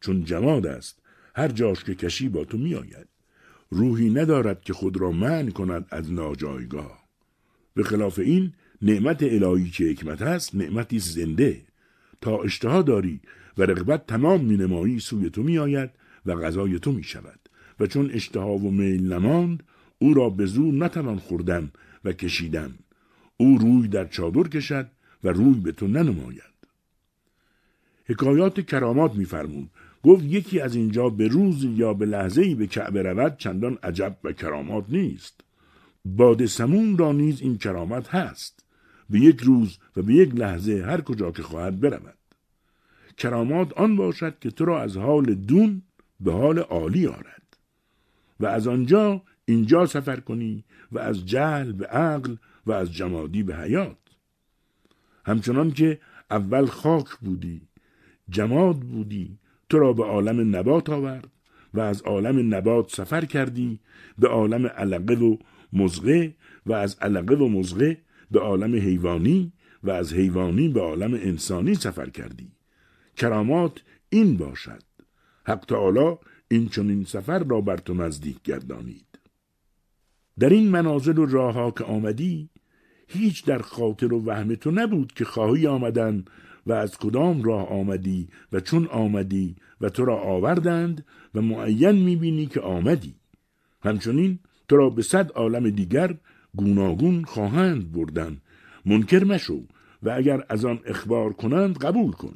چون 0.00 0.24
جماد 0.24 0.66
است 0.66 1.02
هر 1.34 1.48
جاش 1.48 1.84
که 1.84 1.94
کشی 1.94 2.28
با 2.28 2.44
تو 2.44 2.58
می 2.58 2.74
آید. 2.74 3.08
روحی 3.70 4.10
ندارد 4.10 4.60
که 4.60 4.72
خود 4.72 4.96
را 4.96 5.10
منع 5.10 5.50
کند 5.50 5.86
از 5.90 6.12
ناجایگاه. 6.12 7.04
به 7.74 7.82
خلاف 7.82 8.18
این 8.18 8.52
نعمت 8.82 9.22
الهی 9.22 9.70
که 9.70 9.84
حکمت 9.84 10.22
است 10.22 10.54
نعمتی 10.54 10.98
زنده. 10.98 11.62
تا 12.20 12.42
اشتها 12.42 12.82
داری 12.82 13.20
و 13.58 13.62
رغبت 13.62 14.06
تمام 14.06 14.44
می 14.44 14.56
نمایی 14.56 15.00
سوی 15.00 15.30
تو 15.30 15.42
می 15.42 15.58
آید 15.58 15.90
و 16.26 16.34
غذای 16.34 16.78
تو 16.78 16.92
می 16.92 17.04
شود 17.04 17.40
و 17.80 17.86
چون 17.86 18.10
اشتها 18.10 18.56
و 18.56 18.70
میل 18.70 19.12
نماند 19.12 19.62
او 19.98 20.14
را 20.14 20.30
به 20.30 20.46
زور 20.46 20.74
نتوان 20.74 21.18
خوردن 21.18 21.70
و 22.04 22.12
کشیدن. 22.12 22.74
او 23.36 23.58
روی 23.58 23.88
در 23.88 24.04
چادر 24.04 24.42
کشد 24.42 24.90
و 25.24 25.28
روی 25.28 25.60
به 25.60 25.72
تو 25.72 25.86
ننماید. 25.86 26.50
حکایات 28.04 28.60
کرامات 28.60 29.14
میفرمود. 29.14 29.70
گفت 30.02 30.24
یکی 30.24 30.60
از 30.60 30.74
اینجا 30.74 31.08
به 31.08 31.28
روز 31.28 31.64
یا 31.64 31.94
به 31.94 32.06
لحظه 32.06 32.42
ای 32.42 32.54
به 32.54 32.66
کعبه 32.66 33.02
رود 33.02 33.36
چندان 33.36 33.78
عجب 33.82 34.16
و 34.24 34.32
کرامات 34.32 34.84
نیست. 34.88 35.40
باد 36.04 36.46
سمون 36.46 36.98
را 36.98 37.12
نیز 37.12 37.40
این 37.40 37.58
کرامت 37.58 38.08
هست. 38.08 38.64
به 39.10 39.20
یک 39.20 39.40
روز 39.40 39.78
و 39.96 40.02
به 40.02 40.14
یک 40.14 40.34
لحظه 40.34 40.84
هر 40.86 41.00
کجا 41.00 41.30
که 41.30 41.42
خواهد 41.42 41.80
برود. 41.80 42.19
کرامات 43.20 43.72
آن 43.72 43.96
باشد 43.96 44.38
که 44.38 44.50
تو 44.50 44.64
را 44.64 44.82
از 44.82 44.96
حال 44.96 45.34
دون 45.34 45.82
به 46.20 46.32
حال 46.32 46.58
عالی 46.58 47.06
آرد. 47.06 47.56
و 48.40 48.46
از 48.46 48.66
آنجا 48.66 49.22
اینجا 49.44 49.86
سفر 49.86 50.20
کنی 50.20 50.64
و 50.92 50.98
از 50.98 51.26
جهل 51.26 51.72
به 51.72 51.86
عقل 51.86 52.36
و 52.66 52.72
از 52.72 52.92
جمادی 52.92 53.42
به 53.42 53.56
حیات. 53.56 53.96
همچنان 55.26 55.70
که 55.70 56.00
اول 56.30 56.66
خاک 56.66 57.08
بودی 57.20 57.60
جماد 58.28 58.76
بودی 58.76 59.38
تو 59.68 59.78
را 59.78 59.92
به 59.92 60.04
عالم 60.04 60.56
نبات 60.56 60.90
آورد 60.90 61.28
و 61.74 61.80
از 61.80 62.02
عالم 62.02 62.54
نبات 62.54 62.90
سفر 62.90 63.24
کردی 63.24 63.80
به 64.18 64.28
عالم 64.28 64.66
علقه 64.66 65.14
و 65.14 65.36
مزغه 65.72 66.34
و 66.66 66.72
از 66.72 66.96
علقه 67.00 67.34
و 67.34 67.48
مزغه 67.48 67.98
به 68.30 68.40
عالم 68.40 68.74
حیوانی 68.74 69.52
و 69.82 69.90
از 69.90 70.12
حیوانی 70.12 70.68
به 70.68 70.80
عالم 70.80 71.14
انسانی 71.14 71.74
سفر 71.74 72.10
کردی. 72.10 72.59
کرامات 73.20 73.82
این 74.10 74.36
باشد. 74.36 74.82
حق 75.46 75.64
تعالی 75.64 76.16
این 76.48 76.68
چنین 76.68 77.04
سفر 77.04 77.38
را 77.38 77.60
بر 77.60 77.76
تو 77.76 77.94
نزدیک 77.94 78.42
گردانید. 78.42 79.06
در 80.38 80.48
این 80.48 80.68
منازل 80.68 81.18
و 81.18 81.26
راه 81.26 81.74
که 81.74 81.84
آمدی 81.84 82.50
هیچ 83.08 83.44
در 83.44 83.58
خاطر 83.58 84.12
و 84.12 84.24
وهم 84.24 84.54
تو 84.54 84.70
نبود 84.70 85.12
که 85.12 85.24
خواهی 85.24 85.66
آمدن 85.66 86.24
و 86.66 86.72
از 86.72 86.98
کدام 86.98 87.42
راه 87.42 87.68
آمدی 87.68 88.28
و 88.52 88.60
چون 88.60 88.86
آمدی 88.86 89.56
و 89.80 89.88
تو 89.88 90.04
را 90.04 90.16
آوردند 90.16 91.06
و 91.34 91.42
معین 91.42 91.96
می‌بینی 92.04 92.46
که 92.46 92.60
آمدی. 92.60 93.14
همچنین 93.82 94.38
تو 94.68 94.76
را 94.76 94.90
به 94.90 95.02
صد 95.02 95.30
عالم 95.32 95.70
دیگر 95.70 96.16
گوناگون 96.56 97.24
خواهند 97.24 97.92
بردن. 97.92 98.40
منکر 98.86 99.24
مشو 99.24 99.66
و 100.02 100.10
اگر 100.10 100.44
از 100.48 100.64
آن 100.64 100.80
اخبار 100.86 101.32
کنند 101.32 101.78
قبول 101.78 102.12
کن. 102.12 102.34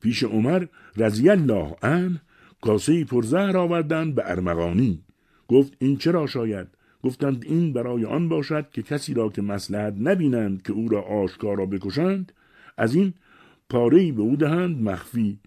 پیش 0.00 0.22
عمر 0.22 0.66
رضی 0.96 1.30
الله 1.30 1.76
عنه 1.82 2.20
کاسه 2.60 3.04
پرزهر 3.04 3.56
آوردند 3.56 4.14
به 4.14 4.22
ارمغانی. 4.30 5.02
گفت 5.48 5.76
این 5.78 5.96
چرا 5.96 6.26
شاید؟ 6.26 6.68
گفتند 7.02 7.44
این 7.44 7.72
برای 7.72 8.04
آن 8.04 8.28
باشد 8.28 8.70
که 8.70 8.82
کسی 8.82 9.14
را 9.14 9.28
که 9.28 9.42
مسلحت 9.42 9.94
نبینند 10.00 10.62
که 10.62 10.72
او 10.72 10.88
را 10.88 11.02
آشکارا 11.02 11.66
بکشند 11.66 12.32
از 12.76 12.94
این 12.94 13.14
پاره 13.70 14.12
به 14.12 14.22
او 14.22 14.36
دهند 14.36 14.82
مخفی 14.82 15.38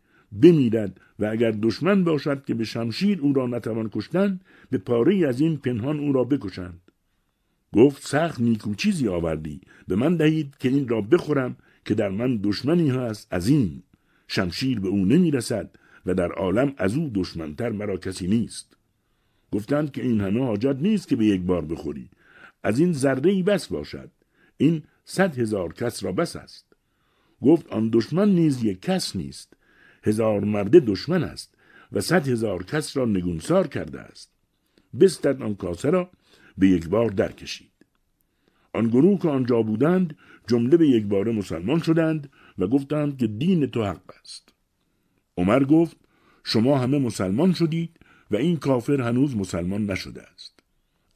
بمیرد 0.42 1.00
و 1.20 1.26
اگر 1.26 1.52
دشمن 1.52 2.04
باشد 2.04 2.46
که 2.46 2.54
به 2.54 2.64
شمشیر 2.64 3.20
او 3.22 3.34
را 3.34 3.48
نتوان 3.48 3.90
کشتن 3.90 4.40
به 4.70 4.78
پاره 4.78 5.28
از 5.28 5.42
این 5.42 5.58
پنهان 5.58 6.00
او 6.00 6.14
را 6.14 6.24
بکشند. 6.24 6.82
گفت 7.74 8.08
سخت 8.08 8.42
نیکو 8.42 8.76
چیزی 8.76 9.08
آوردی 9.08 9.62
به 9.88 9.96
من 9.96 10.16
دهید 10.16 10.56
که 10.60 10.70
این 10.70 10.88
را 10.88 11.02
بخورم 11.02 11.56
که 11.86 11.94
در 11.94 12.10
من 12.10 12.40
دشمنی 12.44 12.90
هست 12.90 13.28
از 13.32 13.48
این. 13.48 13.84
شمشیر 14.36 14.80
به 14.80 14.88
او 14.88 15.06
نمی 15.06 15.32
رسد 15.32 15.70
و 16.06 16.14
در 16.14 16.32
عالم 16.32 16.74
از 16.78 16.96
او 16.96 17.12
دشمنتر 17.16 17.70
مرا 17.70 17.98
کسی 17.98 18.28
نیست. 18.28 18.78
گفتند 19.52 19.92
که 19.92 20.04
این 20.04 20.22
همه 20.22 20.46
حاجت 20.46 20.76
نیست 20.82 21.08
که 21.08 21.16
به 21.16 21.26
یک 21.26 21.42
بار 21.42 21.66
بخوری. 21.66 22.10
از 22.64 22.80
این 22.80 22.94
ذره 22.94 23.44
بس 23.44 23.68
باشد. 23.68 24.12
این 24.58 24.84
صد 25.06 25.40
هزار 25.40 25.74
کس 25.74 26.04
را 26.04 26.12
بس 26.12 26.36
است. 26.36 26.66
گفت 27.42 27.68
آن 27.68 27.90
دشمن 27.94 28.30
نیز 28.30 28.64
یک 28.64 28.82
کس 28.82 29.16
نیست. 29.16 29.54
هزار 30.04 30.40
مرده 30.40 30.80
دشمن 30.80 31.24
است 31.24 31.56
و 31.92 32.02
صد 32.02 32.28
هزار 32.28 32.64
کس 32.64 32.98
را 32.98 33.06
نگونسار 33.06 33.68
کرده 33.68 34.00
است. 34.00 34.32
بستد 35.00 35.42
آن 35.42 35.56
کاسه 35.56 35.90
را 35.90 36.10
به 36.58 36.68
یک 36.68 36.88
بار 36.88 37.10
در 37.10 37.32
کشید 37.32 37.74
آن 38.74 38.88
گروه 38.88 39.20
که 39.20 39.30
آنجا 39.30 39.62
بودند 39.62 40.18
جمله 40.48 40.78
به 40.78 40.88
یک 40.88 41.06
بار 41.06 41.32
مسلمان 41.32 41.80
شدند 41.80 42.30
و 42.58 42.68
گفتند 42.68 43.18
که 43.18 43.28
دین 43.28 43.66
تو 43.66 43.84
حق 43.84 44.12
است. 44.24 44.54
عمر 45.38 45.64
گفت 45.64 45.98
شما 46.44 46.78
همه 46.78 46.98
مسلمان 46.98 47.54
شدید 47.54 48.00
و 48.32 48.36
این 48.36 48.58
کافر 48.58 49.02
هنوز 49.02 49.36
مسلمان 49.36 49.92
نشده 49.92 50.22
است. 50.22 50.60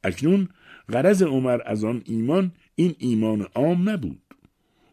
اکنون 0.04 0.48
غرض 0.88 1.22
عمر 1.22 1.60
از 1.66 1.84
آن 1.84 2.02
ایمان 2.04 2.52
این 2.74 2.94
ایمان 2.98 3.46
عام 3.54 3.88
نبود. 3.88 4.22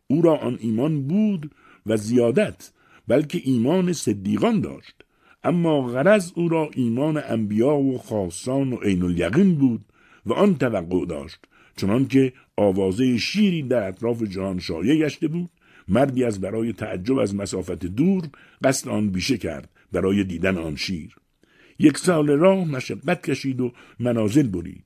او 0.07 0.21
را 0.21 0.37
آن 0.37 0.57
ایمان 0.61 1.07
بود 1.07 1.51
و 1.85 1.97
زیادت 1.97 2.71
بلکه 3.07 3.41
ایمان 3.43 3.93
صدیقان 3.93 4.61
داشت. 4.61 4.95
اما 5.43 5.81
غرض 5.81 6.31
او 6.35 6.49
را 6.49 6.69
ایمان 6.73 7.17
انبیا 7.17 7.75
و 7.75 7.97
خاصان 7.97 8.73
و 8.73 8.77
عین 8.77 9.03
الیقین 9.03 9.55
بود 9.55 9.85
و 10.25 10.33
آن 10.33 10.55
توقع 10.55 11.05
داشت 11.05 11.39
چنانکه 11.77 12.33
آوازه 12.57 13.17
شیری 13.17 13.63
در 13.63 13.87
اطراف 13.87 14.23
جهان 14.23 14.59
شایع 14.59 15.05
گشته 15.05 15.27
بود 15.27 15.49
مردی 15.87 16.23
از 16.23 16.41
برای 16.41 16.73
تعجب 16.73 17.17
از 17.17 17.35
مسافت 17.35 17.85
دور 17.85 18.23
قصد 18.63 18.89
آن 18.89 19.09
بیشه 19.09 19.37
کرد 19.37 19.69
برای 19.91 20.23
دیدن 20.23 20.57
آن 20.57 20.75
شیر. 20.75 21.15
یک 21.79 21.97
سال 21.97 22.29
راه 22.29 22.65
مشقت 22.65 23.29
کشید 23.29 23.61
و 23.61 23.73
منازل 23.99 24.47
برید. 24.47 24.85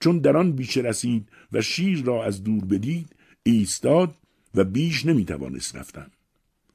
چون 0.00 0.18
در 0.18 0.36
آن 0.36 0.52
بیشه 0.52 0.80
رسید 0.80 1.28
و 1.52 1.62
شیر 1.62 2.02
را 2.02 2.24
از 2.24 2.44
دور 2.44 2.64
بدید 2.64 3.16
ایستاد 3.42 4.14
و 4.54 4.64
بیش 4.64 5.06
نمی‌توانست 5.06 5.76
رفتن. 5.76 6.06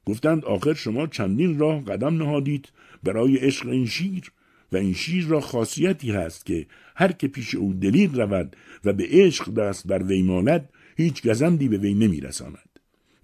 گفتند 0.05 0.45
آخر 0.45 0.73
شما 0.73 1.07
چندین 1.07 1.59
راه 1.59 1.85
قدم 1.85 2.17
نهادید 2.17 2.69
برای 3.03 3.37
عشق 3.37 3.67
این 3.67 3.85
شیر 3.85 4.31
و 4.71 4.77
این 4.77 4.93
شیر 4.93 5.25
را 5.25 5.39
خاصیتی 5.39 6.11
هست 6.11 6.45
که 6.45 6.65
هر 6.95 7.11
که 7.11 7.27
پیش 7.27 7.55
او 7.55 7.73
دلیر 7.73 8.09
رود 8.11 8.55
و 8.85 8.93
به 8.93 9.07
عشق 9.09 9.53
دست 9.53 9.87
بر 9.87 10.03
وی 10.03 10.21
ماند 10.23 10.69
هیچ 10.97 11.27
گزندی 11.27 11.67
به 11.67 11.77
وی 11.77 11.93
نمیرساند. 11.93 12.68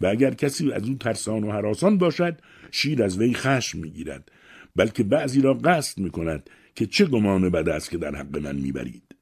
و 0.01 0.05
اگر 0.05 0.33
کسی 0.33 0.71
از 0.71 0.83
او 0.83 0.95
ترسان 0.95 1.43
و 1.43 1.51
حراسان 1.51 1.97
باشد 1.97 2.41
شیر 2.71 3.03
از 3.03 3.17
وی 3.17 3.33
خشم 3.33 3.79
می‌گیرد. 3.79 4.31
بلکه 4.75 5.03
بعضی 5.03 5.41
را 5.41 5.53
قصد 5.53 5.99
می‌کند 5.99 6.49
که 6.75 6.85
چه 6.85 7.05
گمان 7.05 7.49
بد 7.49 7.69
است 7.69 7.89
که 7.89 7.97
در 7.97 8.15
حق 8.15 8.37
من 8.37 8.55
می‌برید. 8.55 9.15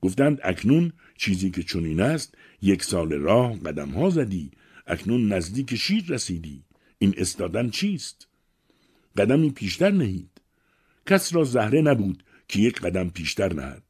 گفتند 0.00 0.40
اکنون 0.44 0.92
چیزی 1.16 1.50
که 1.50 1.62
چنین 1.62 2.00
است 2.00 2.34
یک 2.62 2.84
سال 2.84 3.12
راه 3.12 3.58
قدم 3.58 3.88
ها 3.88 4.10
زدی 4.10 4.50
اکنون 4.86 5.32
نزدیک 5.32 5.74
شیر 5.74 6.04
رسیدی. 6.08 6.64
این 6.98 7.14
استادن 7.16 7.70
چیست؟ 7.70 8.28
قدمی 9.16 9.50
پیشتر 9.50 9.90
نهید. 9.90 10.30
کس 11.06 11.34
را 11.34 11.44
زهره 11.44 11.80
نبود 11.80 12.24
که 12.48 12.60
یک 12.60 12.80
قدم 12.80 13.08
پیشتر 13.08 13.52
نهد. 13.52 13.82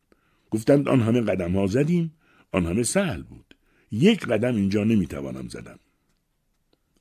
گفتند 0.51 0.89
آن 0.89 1.01
همه 1.01 1.21
قدم 1.21 1.53
ها 1.53 1.67
زدیم 1.67 2.13
آن 2.53 2.67
همه 2.67 2.83
سهل 2.83 3.23
بود. 3.23 3.55
یک 3.91 4.27
قدم 4.27 4.57
اینجا 4.57 4.85
نمی‌توانم 4.85 5.49
زدم. 5.49 5.79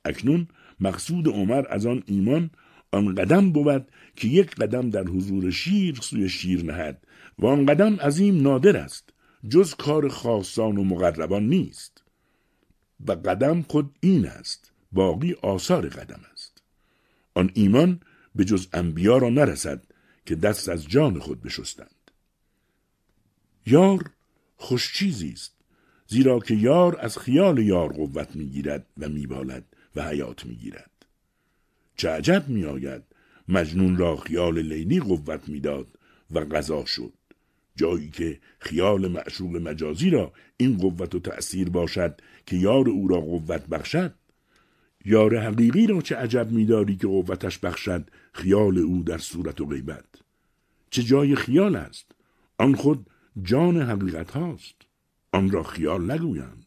اکنون 0.06 0.48
مقصود 0.80 1.28
عمر 1.28 1.64
از 1.70 1.86
آن 1.86 2.02
ایمان 2.06 2.50
آن 2.92 3.14
قدم 3.14 3.52
بود 3.52 3.88
که 4.16 4.28
یک 4.28 4.54
قدم 4.54 4.90
در 4.90 5.04
حضور 5.04 5.50
شیر 5.50 5.98
سوی 6.02 6.28
شیر 6.28 6.64
نهد 6.64 7.06
و 7.38 7.46
آن 7.46 7.66
قدم 7.66 7.96
عظیم 7.96 8.42
نادر 8.42 8.76
است 8.76 9.12
جز 9.48 9.74
کار 9.74 10.08
خاصان 10.08 10.78
و 10.78 10.84
مقربان 10.84 11.48
نیست. 11.48 12.02
و 13.06 13.12
قدم 13.12 13.62
خود 13.62 13.96
این 14.00 14.26
است 14.26 14.72
باقی 14.92 15.32
آثار 15.32 15.88
قدم 15.88 16.20
است. 16.32 16.62
آن 17.34 17.50
ایمان 17.54 18.00
به 18.34 18.44
جز 18.44 18.68
انبیا 18.72 19.18
را 19.18 19.28
نرسد 19.28 19.82
که 20.26 20.34
دست 20.34 20.68
از 20.68 20.88
جان 20.88 21.18
خود 21.18 21.42
بشستند. 21.42 22.10
یار 23.66 24.10
خوش 24.56 24.94
چیزی 24.94 25.30
است 25.30 25.56
زیرا 26.06 26.38
که 26.38 26.54
یار 26.54 26.96
از 27.00 27.18
خیال 27.18 27.58
یار 27.58 27.92
قوت 27.92 28.36
می‌گیرد 28.36 28.86
و 28.98 29.08
میبالد. 29.08 29.75
و 29.96 30.02
حیات 30.02 30.46
می‌گیرد. 30.46 30.90
چه 31.96 32.08
عجب 32.08 32.44
میآید. 32.48 33.02
مجنون 33.48 33.96
را 33.96 34.16
خیال 34.16 34.58
لیلی 34.58 35.00
قوت 35.00 35.48
می‌داد 35.48 35.86
و 36.30 36.40
غذا 36.40 36.84
شد. 36.84 37.12
جایی 37.76 38.10
که 38.10 38.40
خیال 38.58 39.08
معشوق 39.08 39.56
مجازی 39.56 40.10
را 40.10 40.32
این 40.56 40.76
قوت 40.76 41.14
و 41.14 41.18
تأثیر 41.18 41.70
باشد 41.70 42.20
که 42.46 42.56
یار 42.56 42.88
او 42.88 43.08
را 43.08 43.20
قوت 43.20 43.66
بخشد. 43.66 44.14
یار 45.04 45.38
حقیقی 45.38 45.86
را 45.86 46.00
چه 46.00 46.16
عجب 46.16 46.50
میداری 46.50 46.96
که 46.96 47.06
قوتش 47.06 47.58
بخشد 47.58 48.10
خیال 48.32 48.78
او 48.78 49.02
در 49.02 49.18
صورت 49.18 49.60
و 49.60 49.66
غیبت. 49.66 50.04
چه 50.90 51.02
جای 51.02 51.36
خیال 51.36 51.76
است؟ 51.76 52.10
آن 52.58 52.74
خود 52.74 53.06
جان 53.42 53.82
حقیقت 53.82 54.30
هاست. 54.30 54.74
آن 55.32 55.50
را 55.50 55.62
خیال 55.62 56.10
نگویند 56.10 56.66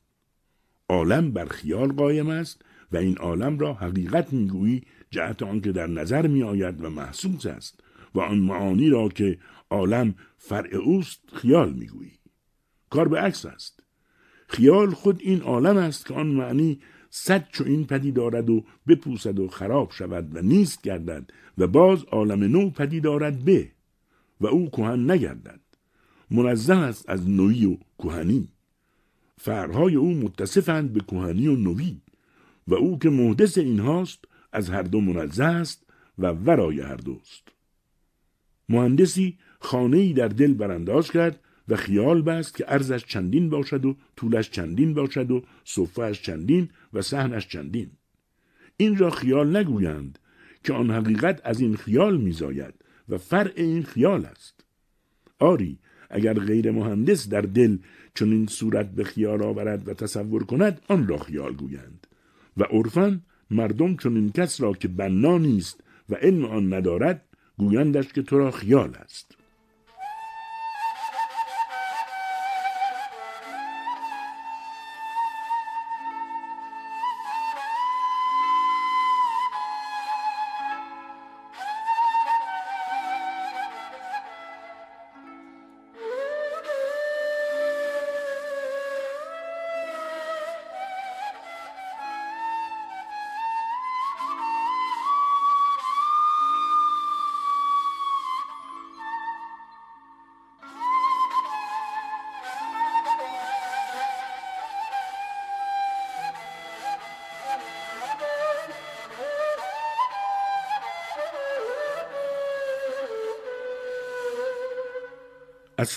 عالم 0.90 1.32
بر 1.32 1.46
خیال 1.46 1.92
قایم 1.92 2.30
است 2.30 2.62
و 2.92 2.98
این 2.98 3.18
عالم 3.18 3.60
را 3.60 3.74
حقیقت 3.74 4.34
می‌گویی 4.34 4.84
جهت 5.12 5.44
آنکه 5.44 5.72
در 5.72 5.88
نظر 5.88 6.28
میآید 6.28 6.84
و 6.84 6.90
محسوس 6.90 7.46
است 7.46 7.84
و 8.16 8.20
آن 8.20 8.38
معانی 8.38 8.90
را 8.90 9.10
که 9.10 9.40
عالم 9.70 10.16
فرع 10.38 10.76
اوست 10.76 11.20
خیال 11.34 11.74
می‌گویی. 11.74 12.12
کار 12.90 13.08
به 13.08 13.20
عکس 13.20 13.46
است. 13.46 13.84
خیال 14.48 14.92
خود 14.92 15.22
این 15.24 15.42
عالم 15.42 15.78
است 15.78 16.06
که 16.06 16.14
آن 16.14 16.28
معنی 16.28 16.80
صد 17.10 17.48
چو 17.52 17.64
این 17.64 17.86
پدی 17.86 18.12
دارد 18.12 18.50
و 18.50 18.66
بپوسد 18.88 19.40
و 19.40 19.48
خراب 19.48 19.92
شود 19.92 20.36
و 20.36 20.42
نیست 20.42 20.82
گردد 20.82 21.32
و 21.58 21.68
باز 21.68 22.04
عالم 22.04 22.44
نو 22.44 22.70
پدی 22.70 23.00
دارد 23.00 23.46
به 23.46 23.72
و 24.42 24.48
او 24.48 24.70
کهن 24.70 25.12
نگردد. 25.12 25.60
منزه 26.32 26.76
است 26.76 27.10
از 27.10 27.30
نوی 27.30 27.66
و 27.66 27.78
کهنی. 28.00 28.48
فرهای 29.38 29.96
او 29.96 30.14
متصفند 30.14 30.94
به 30.94 31.00
کهنی 31.00 31.48
و 31.48 31.56
نوی 31.56 32.02
و 32.70 32.74
او 32.76 33.00
که 33.00 33.10
محدث 33.10 33.58
اینهاست 33.58 34.26
از 34.52 34.70
هر 34.70 34.82
دو 34.82 35.02
منزه 35.02 35.44
است 35.44 35.86
و 36.18 36.28
ورای 36.28 36.82
هر 36.82 36.96
دوست. 36.96 37.44
مهندسی 38.70 39.38
خانه 39.60 40.14
در 40.14 40.28
دل 40.28 40.54
برانداز 40.54 41.12
کرد 41.12 41.40
و 41.68 41.76
خیال 41.76 42.22
بست 42.22 42.56
که 42.56 42.66
ارزش 42.68 43.06
چندین 43.06 43.50
باشد 43.50 43.86
و 43.86 43.96
طولش 44.16 44.50
چندین 44.50 44.94
باشد 44.94 45.32
و 45.32 45.44
صفهش 45.64 46.22
چندین 46.22 46.70
و 46.94 47.02
سهنش 47.02 47.48
چندین. 47.48 47.92
این 48.78 48.98
را 48.98 49.10
خیال 49.10 49.58
نگویند 49.58 50.20
که 50.64 50.74
آن 50.74 50.92
حقیقت 50.92 51.42
از 51.44 51.60
این 51.60 51.76
خیال 51.76 52.18
میزاید 52.18 52.74
و 53.10 53.18
فرع 53.18 53.52
این 53.56 53.84
خیال 53.84 54.26
است. 54.26 54.66
آری 55.40 55.80
اگر 56.10 56.34
غیر 56.34 56.72
مهندس 56.72 57.30
در 57.30 57.42
دل 57.42 57.78
چون 58.14 58.32
این 58.32 58.48
صورت 58.48 58.92
به 58.92 59.04
خیال 59.04 59.44
آورد 59.44 59.88
و 59.88 59.94
تصور 59.94 60.44
کند 60.44 60.82
آن 60.88 61.08
را 61.08 61.18
خیال 61.18 61.54
گویند. 61.54 62.08
و 62.60 62.64
عرفا 62.64 63.20
مردم 63.52 63.96
چون 63.96 64.16
این 64.16 64.32
کس 64.32 64.62
را 64.62 64.74
که 64.74 64.88
بنا 64.88 65.38
نیست 65.38 65.84
و 66.10 66.16
علم 66.16 66.46
آن 66.46 66.74
ندارد 66.74 67.26
گویندش 67.58 68.08
که 68.08 68.22
تو 68.22 68.38
را 68.38 68.52
خیال 68.52 68.96
است. 68.96 69.39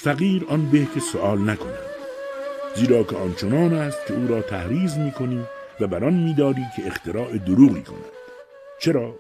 فقیر 0.03 0.45
آن 0.49 0.71
به 0.71 0.89
که 0.95 1.01
سوال 1.01 1.51
نکنند 1.51 1.93
زیرا 2.77 3.03
که 3.03 3.17
آنچنان 3.17 3.75
است 3.75 4.07
که 4.07 4.15
او 4.15 4.27
را 4.27 4.43
تحریز 4.43 4.99
می‌کنی 4.99 5.45
و 5.81 5.87
بران 5.87 6.15
میداری 6.15 6.63
که 6.77 6.87
اختراع 6.87 7.39
دروغی 7.39 7.83
کند. 7.83 8.13
چرا؟ 8.81 9.15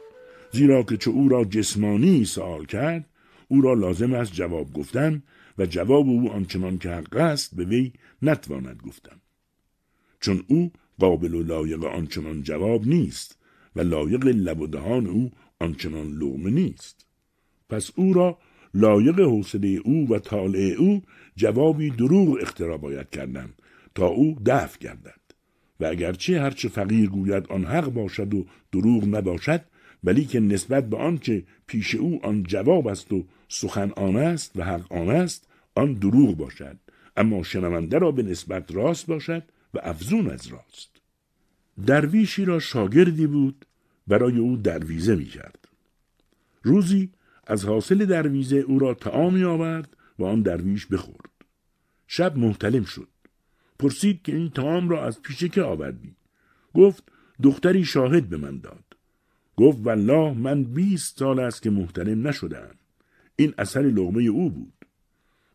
زیرا 0.52 0.82
که 0.82 0.96
چه 0.96 1.10
او 1.10 1.28
را 1.28 1.44
جسمانی 1.44 2.24
سوال 2.24 2.64
کرد 2.64 3.08
او 3.48 3.60
را 3.60 3.74
لازم 3.74 4.14
است 4.14 4.32
جواب 4.32 4.72
گفتن 4.72 5.22
و 5.58 5.66
جواب 5.66 6.08
او 6.08 6.32
آنچنان 6.32 6.78
که 6.78 6.90
حق 6.90 7.16
است 7.16 7.56
به 7.56 7.64
وی 7.64 7.92
نتواند 8.22 8.80
گفتن. 8.86 9.20
چون 10.20 10.44
او 10.48 10.72
قابل 10.98 11.34
و 11.34 11.42
لایق 11.42 11.84
آنچنان 11.84 12.42
جواب 12.42 12.86
نیست 12.86 13.38
و 13.76 13.80
لایق 13.80 14.26
لب 14.26 14.60
و 14.60 14.66
دهان 14.66 15.06
او 15.06 15.30
آنچنان 15.60 16.06
لغمه 16.06 16.50
نیست. 16.50 17.06
پس 17.68 17.90
او 17.96 18.12
را 18.12 18.38
لایق 18.74 19.20
حوصله 19.20 19.80
او 19.84 20.08
و 20.08 20.18
طالع 20.18 20.74
او 20.78 21.02
جوابی 21.36 21.90
دروغ 21.90 22.38
اختراع 22.40 22.76
باید 22.76 23.10
کردن 23.10 23.50
تا 23.94 24.06
او 24.06 24.36
دفع 24.46 24.78
گردد. 24.78 25.22
و 25.80 25.84
اگرچه 25.84 26.40
هرچه 26.40 26.68
فقیر 26.68 27.08
گوید 27.08 27.46
آن 27.46 27.64
حق 27.64 27.88
باشد 27.88 28.34
و 28.34 28.46
دروغ 28.72 29.04
نباشد 29.04 29.60
ولی 30.04 30.24
که 30.24 30.40
نسبت 30.40 30.88
به 30.88 30.96
آنچه 30.96 31.44
پیش 31.66 31.94
او 31.94 32.26
آن 32.26 32.42
جواب 32.42 32.88
است 32.88 33.12
و 33.12 33.24
سخن 33.48 33.90
آن 33.90 34.16
است 34.16 34.52
و 34.56 34.64
حق 34.64 34.92
آن 34.92 35.10
است 35.10 35.48
آن 35.74 35.92
دروغ 35.92 36.36
باشد. 36.36 36.76
اما 37.16 37.42
شنونده 37.42 37.98
را 37.98 38.10
به 38.10 38.22
نسبت 38.22 38.74
راست 38.74 39.06
باشد 39.06 39.42
و 39.74 39.78
افزون 39.82 40.30
از 40.30 40.46
راست. 40.46 40.90
درویشی 41.86 42.44
را 42.44 42.58
شاگردی 42.58 43.26
بود 43.26 43.66
برای 44.06 44.38
او 44.38 44.56
درویزه 44.56 45.16
می 45.16 45.24
کرد. 45.24 45.68
روزی 46.62 47.10
از 47.46 47.64
حاصل 47.64 48.04
درویزه 48.04 48.56
او 48.56 48.78
را 48.78 48.94
تعامی 48.94 49.44
آورد 49.44 49.96
و 50.18 50.24
آن 50.24 50.42
درویش 50.42 50.86
بخورد. 50.86 51.30
شب 52.06 52.36
محتلم 52.36 52.84
شد. 52.84 53.08
پرسید 53.78 54.22
که 54.22 54.36
این 54.36 54.50
تعام 54.50 54.88
را 54.88 55.06
از 55.06 55.22
پیش 55.22 55.44
که 55.44 55.62
آوردی؟ 55.62 56.16
گفت 56.74 57.04
دختری 57.42 57.84
شاهد 57.84 58.28
به 58.28 58.36
من 58.36 58.58
داد. 58.58 58.84
گفت 59.56 59.78
والله 59.82 60.32
من 60.38 60.64
بیست 60.64 61.18
سال 61.18 61.40
است 61.40 61.62
که 61.62 61.70
محترم 61.70 62.28
نشدم. 62.28 62.74
این 63.36 63.54
اثر 63.58 63.82
لغمه 63.82 64.22
او 64.22 64.50
بود. 64.50 64.72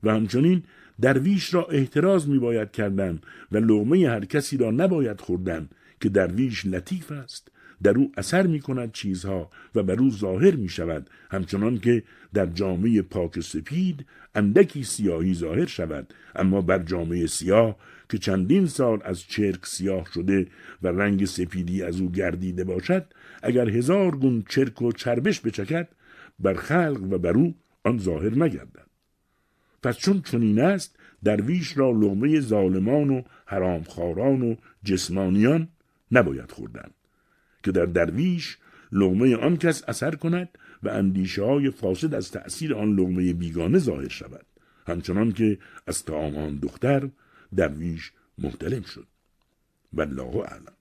و 0.04 0.14
همچنین 0.14 0.64
درویش 1.02 1.54
را 1.54 1.66
احتراز 1.66 2.30
می 2.30 2.40
باید 2.40 2.72
کردن 2.72 3.20
و 3.52 3.58
لغمه 3.58 4.10
هر 4.10 4.26
کسی 4.26 4.58
را 4.58 4.72
نباید 4.72 5.22
خوردن 5.22 5.70
که 6.02 6.10
درویش 6.10 6.66
لطیف 6.66 7.12
است 7.12 7.52
در 7.84 7.98
او 7.98 8.12
اثر 8.18 8.48
می 8.48 8.60
کند 8.60 8.92
چیزها 8.92 9.50
و 9.76 9.84
بر 9.84 10.00
او 10.00 10.12
ظاهر 10.12 10.56
می 10.56 10.70
شود 10.70 11.10
همچنان 11.32 11.78
که 11.78 12.04
در 12.34 12.46
جامعه 12.46 13.02
پاک 13.02 13.40
سپید 13.40 14.06
اندکی 14.36 14.84
سیاهی 14.84 15.34
ظاهر 15.34 15.66
شود. 15.66 16.14
اما 16.36 16.62
بر 16.62 16.80
جامعه 16.80 17.28
سیاه 17.28 17.78
که 18.10 18.18
چندین 18.18 18.68
سال 18.68 19.02
از 19.04 19.22
چرک 19.22 19.66
سیاه 19.66 20.08
شده 20.14 20.48
و 20.82 20.88
رنگ 20.88 21.26
سپیدی 21.26 21.84
از 21.84 22.02
او 22.02 22.12
گردیده 22.12 22.64
باشد 22.64 23.06
اگر 23.44 23.70
هزار 23.70 24.16
گون 24.16 24.44
چرک 24.50 24.82
و 24.82 24.92
چربش 24.92 25.42
بچکد 25.42 25.88
بر 26.40 26.54
خلق 26.54 27.08
و 27.12 27.18
بر 27.18 27.38
او 27.38 27.56
آن 27.84 27.98
ظاهر 27.98 28.44
نگردد 28.44 28.88
پس 29.84 29.98
چون 29.98 30.22
چنین 30.22 30.60
است 30.60 30.96
درویش 31.24 31.78
را 31.78 31.92
لغمه 31.92 32.40
ظالمان 32.40 33.10
و 33.10 33.22
حرامخواران 33.46 34.42
و 34.42 34.56
جسمانیان 34.84 35.68
نباید 36.12 36.52
خوردن. 36.52 36.90
که 37.68 37.72
در 37.72 37.86
درویش 37.86 38.58
لغمه 38.92 39.36
آن 39.36 39.58
کس 39.58 39.84
اثر 39.88 40.16
کند 40.16 40.50
و 40.84 40.90
اندیشه 40.90 41.44
های 41.44 41.72
فاسد 41.72 42.14
از 42.14 42.32
تأثیر 42.32 42.76
آن 42.76 42.96
لغمه 42.96 43.34
بیگانه 43.34 43.80
ظاهر 43.80 44.08
شود. 44.08 44.46
همچنان 44.88 45.32
که 45.32 45.58
از 45.88 46.06
تعام 46.06 46.38
آن 46.38 46.58
دختر 46.58 47.10
درویش 47.56 48.12
محتلم 48.38 48.82
شد. 48.82 49.08
والله 49.94 50.36
اعلم. 50.36 50.77